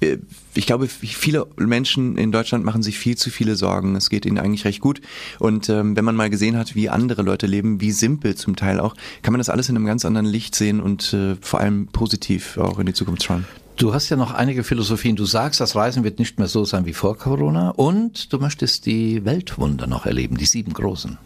äh, 0.00 0.18
ich 0.54 0.66
glaube, 0.66 0.88
viele 0.88 1.46
Menschen 1.56 2.16
in 2.16 2.32
Deutschland 2.32 2.64
machen 2.64 2.82
sich 2.82 2.98
viel 2.98 3.16
zu 3.16 3.30
viele 3.30 3.56
Sorgen. 3.56 3.94
Es 3.96 4.10
geht 4.10 4.26
ihnen 4.26 4.38
eigentlich 4.38 4.64
recht 4.64 4.80
gut. 4.80 5.00
Und 5.38 5.68
ähm, 5.68 5.96
wenn 5.96 6.04
man 6.04 6.16
mal 6.16 6.30
gesehen 6.30 6.56
hat, 6.56 6.74
wie 6.74 6.88
andere 6.88 7.22
Leute 7.22 7.46
leben, 7.46 7.80
wie 7.80 7.92
simpel 7.92 8.34
zum 8.34 8.56
Teil 8.56 8.80
auch, 8.80 8.94
kann 9.22 9.32
man 9.32 9.38
das 9.38 9.48
alles 9.48 9.68
in 9.68 9.76
einem 9.76 9.86
ganz 9.86 10.04
anderen 10.04 10.26
Licht 10.26 10.54
sehen 10.54 10.80
und 10.80 11.12
äh, 11.12 11.36
vor 11.40 11.60
allem 11.60 11.86
positiv 11.86 12.58
auch 12.58 12.78
in 12.78 12.86
die 12.86 12.94
Zukunft 12.94 13.22
schauen. 13.22 13.46
Du 13.80 13.94
hast 13.94 14.10
ja 14.10 14.16
noch 14.18 14.34
einige 14.34 14.62
Philosophien. 14.62 15.16
Du 15.16 15.24
sagst, 15.24 15.58
das 15.58 15.74
Reisen 15.74 16.04
wird 16.04 16.18
nicht 16.18 16.38
mehr 16.38 16.48
so 16.48 16.66
sein 16.66 16.84
wie 16.84 16.92
vor 16.92 17.16
Corona 17.16 17.70
und 17.70 18.30
du 18.30 18.36
möchtest 18.36 18.84
die 18.84 19.24
Weltwunder 19.24 19.86
noch 19.86 20.04
erleben, 20.04 20.36
die 20.36 20.44
sieben 20.44 20.74
großen. 20.74 21.16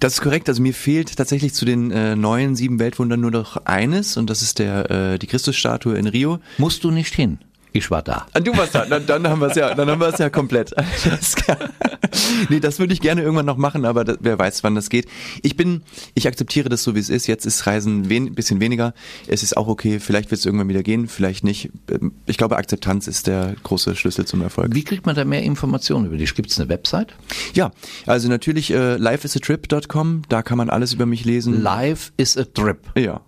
Das 0.00 0.14
ist 0.14 0.22
korrekt. 0.22 0.48
Also 0.48 0.62
mir 0.62 0.72
fehlt 0.72 1.14
tatsächlich 1.14 1.52
zu 1.52 1.66
den 1.66 1.90
äh, 1.90 2.16
neuen 2.16 2.56
sieben 2.56 2.78
Weltwundern 2.78 3.20
nur 3.20 3.30
noch 3.30 3.66
eines 3.66 4.16
und 4.16 4.30
das 4.30 4.40
ist 4.40 4.58
der 4.58 4.90
äh, 4.90 5.18
die 5.18 5.26
Christusstatue 5.26 5.98
in 5.98 6.06
Rio. 6.06 6.38
Musst 6.56 6.82
du 6.82 6.90
nicht 6.90 7.14
hin. 7.14 7.40
Ich 7.72 7.90
war 7.90 8.02
da. 8.02 8.26
Ah, 8.32 8.40
Du 8.40 8.56
warst 8.56 8.74
da, 8.74 8.84
dann, 8.84 9.06
dann 9.06 9.26
haben 9.28 9.40
wir 9.40 9.48
es 9.48 9.56
ja, 9.56 9.74
dann 9.74 9.88
haben 9.88 10.00
wir 10.00 10.08
es 10.08 10.18
ja 10.18 10.28
komplett. 10.30 10.72
Das 11.04 11.34
kann, 11.36 11.56
nee, 12.48 12.60
das 12.60 12.78
würde 12.78 12.92
ich 12.92 13.00
gerne 13.00 13.22
irgendwann 13.22 13.46
noch 13.46 13.56
machen, 13.56 13.84
aber 13.84 14.04
das, 14.04 14.18
wer 14.20 14.38
weiß, 14.38 14.62
wann 14.64 14.74
das 14.74 14.88
geht. 14.90 15.06
Ich 15.42 15.56
bin, 15.56 15.82
ich 16.14 16.26
akzeptiere 16.28 16.68
das 16.68 16.82
so, 16.82 16.94
wie 16.94 16.98
es 17.00 17.08
ist. 17.10 17.26
Jetzt 17.26 17.44
ist 17.46 17.66
Reisen 17.66 18.08
wen, 18.08 18.34
bisschen 18.34 18.60
weniger. 18.60 18.92
Es 19.26 19.42
ist 19.42 19.56
auch 19.56 19.66
okay. 19.68 19.98
Vielleicht 20.00 20.30
wird 20.30 20.38
es 20.40 20.46
irgendwann 20.46 20.68
wieder 20.68 20.82
gehen, 20.82 21.08
vielleicht 21.08 21.44
nicht. 21.44 21.70
Ähm, 21.90 22.12
Ich 22.26 22.36
glaube, 22.38 22.56
Akzeptanz 22.56 23.06
ist 23.08 23.26
der 23.26 23.54
große 23.62 23.94
Schlüssel 23.96 24.24
zum 24.26 24.42
Erfolg. 24.42 24.74
Wie 24.74 24.84
kriegt 24.84 25.06
man 25.06 25.14
da 25.16 25.24
mehr 25.24 25.42
Informationen 25.42 26.06
über 26.06 26.16
dich? 26.16 26.34
Gibt 26.34 26.50
es 26.50 26.60
eine 26.60 26.68
Website? 26.68 27.14
Ja, 27.54 27.70
also 28.06 28.28
natürlich 28.28 28.70
äh, 28.72 28.96
lifeisatrip.com, 28.96 30.22
da 30.28 30.42
kann 30.42 30.58
man 30.58 30.70
alles 30.70 30.92
über 30.92 31.06
mich 31.06 31.24
lesen. 31.24 31.62
Lifeisatrip.com. 31.62 32.92
Ja. 33.02 33.20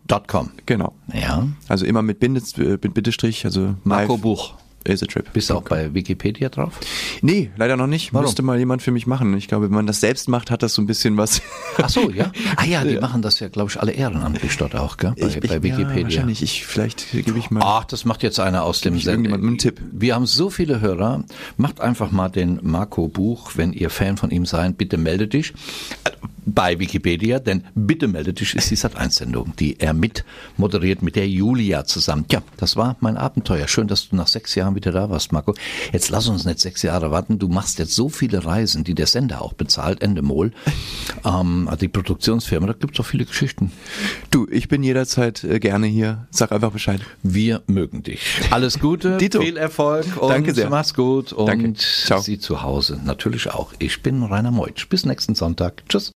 Genau. 0.66 0.94
Ja. 1.12 1.48
Also 1.68 1.86
immer 1.86 2.02
mit, 2.02 2.20
Bindes, 2.20 2.56
äh, 2.58 2.78
mit 2.82 2.94
Bindestrich, 2.94 3.44
also 3.44 3.74
Marco 3.84 4.14
live 4.14 4.22
Buch. 4.34 4.54
is 4.86 5.02
a 5.02 5.06
trip. 5.06 5.32
Bist 5.32 5.48
du 5.48 5.54
auch 5.54 5.62
bei 5.62 5.94
Wikipedia 5.94 6.50
drauf? 6.50 6.78
Nee, 7.22 7.50
leider 7.56 7.74
noch 7.78 7.86
nicht. 7.86 8.12
Warum? 8.12 8.26
Müsste 8.26 8.42
mal 8.42 8.58
jemand 8.58 8.82
für 8.82 8.90
mich 8.90 9.06
machen. 9.06 9.34
Ich 9.38 9.48
glaube, 9.48 9.64
wenn 9.66 9.74
man 9.74 9.86
das 9.86 10.00
selbst 10.00 10.28
macht, 10.28 10.50
hat 10.50 10.62
das 10.62 10.74
so 10.74 10.82
ein 10.82 10.86
bisschen 10.86 11.16
was. 11.16 11.40
Ach 11.78 11.88
so, 11.88 12.10
ja. 12.10 12.30
Ah 12.56 12.64
ja, 12.66 12.84
die 12.84 12.98
machen 12.98 13.22
das 13.22 13.40
ja, 13.40 13.48
glaube 13.48 13.70
ich, 13.70 13.80
alle 13.80 13.92
ehrenamtlich 13.92 14.54
dort 14.58 14.74
auch, 14.76 14.98
gell? 14.98 15.14
Bei, 15.18 15.26
Ich- 15.28 15.40
bei 15.40 15.46
Ja, 15.54 15.62
Wikipedia. 15.62 16.02
wahrscheinlich. 16.04 16.42
Ich, 16.42 16.66
vielleicht 16.66 17.10
gebe 17.12 17.38
ich 17.38 17.50
mal. 17.50 17.62
Ach, 17.64 17.84
das 17.84 18.04
macht 18.04 18.22
jetzt 18.22 18.38
einer 18.40 18.62
aus 18.64 18.82
dem 18.82 18.94
irgendjemandem 18.96 19.48
einen 19.48 19.58
Tipp. 19.58 19.80
Wir 19.90 20.14
haben 20.16 20.26
so 20.26 20.50
viele 20.50 20.82
Hörer. 20.82 21.24
Macht 21.56 21.80
einfach 21.80 22.10
mal 22.10 22.28
den 22.28 22.60
Marco 22.62 23.08
Buch, 23.08 23.52
wenn 23.54 23.72
ihr 23.72 23.88
Fan 23.88 24.18
von 24.18 24.30
ihm 24.30 24.44
seid. 24.44 24.76
Bitte 24.76 24.98
melde 24.98 25.28
dich 25.28 25.54
äh, 26.04 26.10
bei 26.46 26.78
Wikipedia, 26.78 27.38
denn 27.38 27.64
bitte 27.74 28.08
melde 28.08 28.32
dich 28.32 28.54
ist 28.54 28.70
die 28.70 28.76
Sat1-Sendung, 28.76 29.54
die 29.58 29.80
er 29.80 29.92
mit 29.94 30.24
moderiert 30.56 31.02
mit 31.02 31.16
der 31.16 31.28
Julia 31.28 31.84
zusammen. 31.84 32.24
Ja, 32.30 32.42
das 32.56 32.76
war 32.76 32.96
mein 33.00 33.16
Abenteuer. 33.16 33.68
Schön, 33.68 33.88
dass 33.88 34.08
du 34.08 34.16
nach 34.16 34.28
sechs 34.28 34.54
Jahren 34.54 34.74
wieder 34.74 34.92
da 34.92 35.10
warst, 35.10 35.32
Marco. 35.32 35.54
Jetzt 35.92 36.10
lass 36.10 36.28
uns 36.28 36.44
nicht 36.44 36.60
sechs 36.60 36.82
Jahre 36.82 37.10
warten. 37.10 37.38
Du 37.38 37.48
machst 37.48 37.78
jetzt 37.78 37.94
so 37.94 38.08
viele 38.08 38.44
Reisen, 38.44 38.84
die 38.84 38.94
der 38.94 39.06
Sender 39.06 39.42
auch 39.42 39.52
bezahlt, 39.54 40.02
Endemol. 40.02 40.52
Ähm, 41.24 41.68
die 41.80 41.88
Produktionsfirma, 41.88 42.66
da 42.66 42.72
gibt's 42.74 43.00
auch 43.00 43.06
viele 43.06 43.24
Geschichten. 43.24 43.72
Du, 44.30 44.46
ich 44.50 44.68
bin 44.68 44.82
jederzeit 44.82 45.44
äh, 45.44 45.58
gerne 45.58 45.86
hier. 45.86 46.26
Sag 46.30 46.52
einfach 46.52 46.72
Bescheid. 46.72 47.00
Wir 47.22 47.62
mögen 47.66 48.02
dich. 48.02 48.20
Alles 48.50 48.78
Gute, 48.78 49.16
Dito. 49.18 49.40
viel 49.40 49.56
Erfolg 49.56 50.06
und 50.20 50.28
Danke 50.28 50.54
sehr. 50.54 50.68
mach's 50.70 50.94
gut 50.94 51.32
und 51.32 51.46
Danke. 51.46 51.74
Ciao. 51.74 52.20
Sie 52.20 52.38
zu 52.38 52.62
Hause 52.62 53.00
natürlich 53.04 53.50
auch. 53.50 53.72
Ich 53.78 54.02
bin 54.02 54.22
Rainer 54.22 54.50
Meutsch. 54.50 54.88
Bis 54.88 55.06
nächsten 55.06 55.34
Sonntag. 55.34 55.82
Tschüss. 55.88 56.12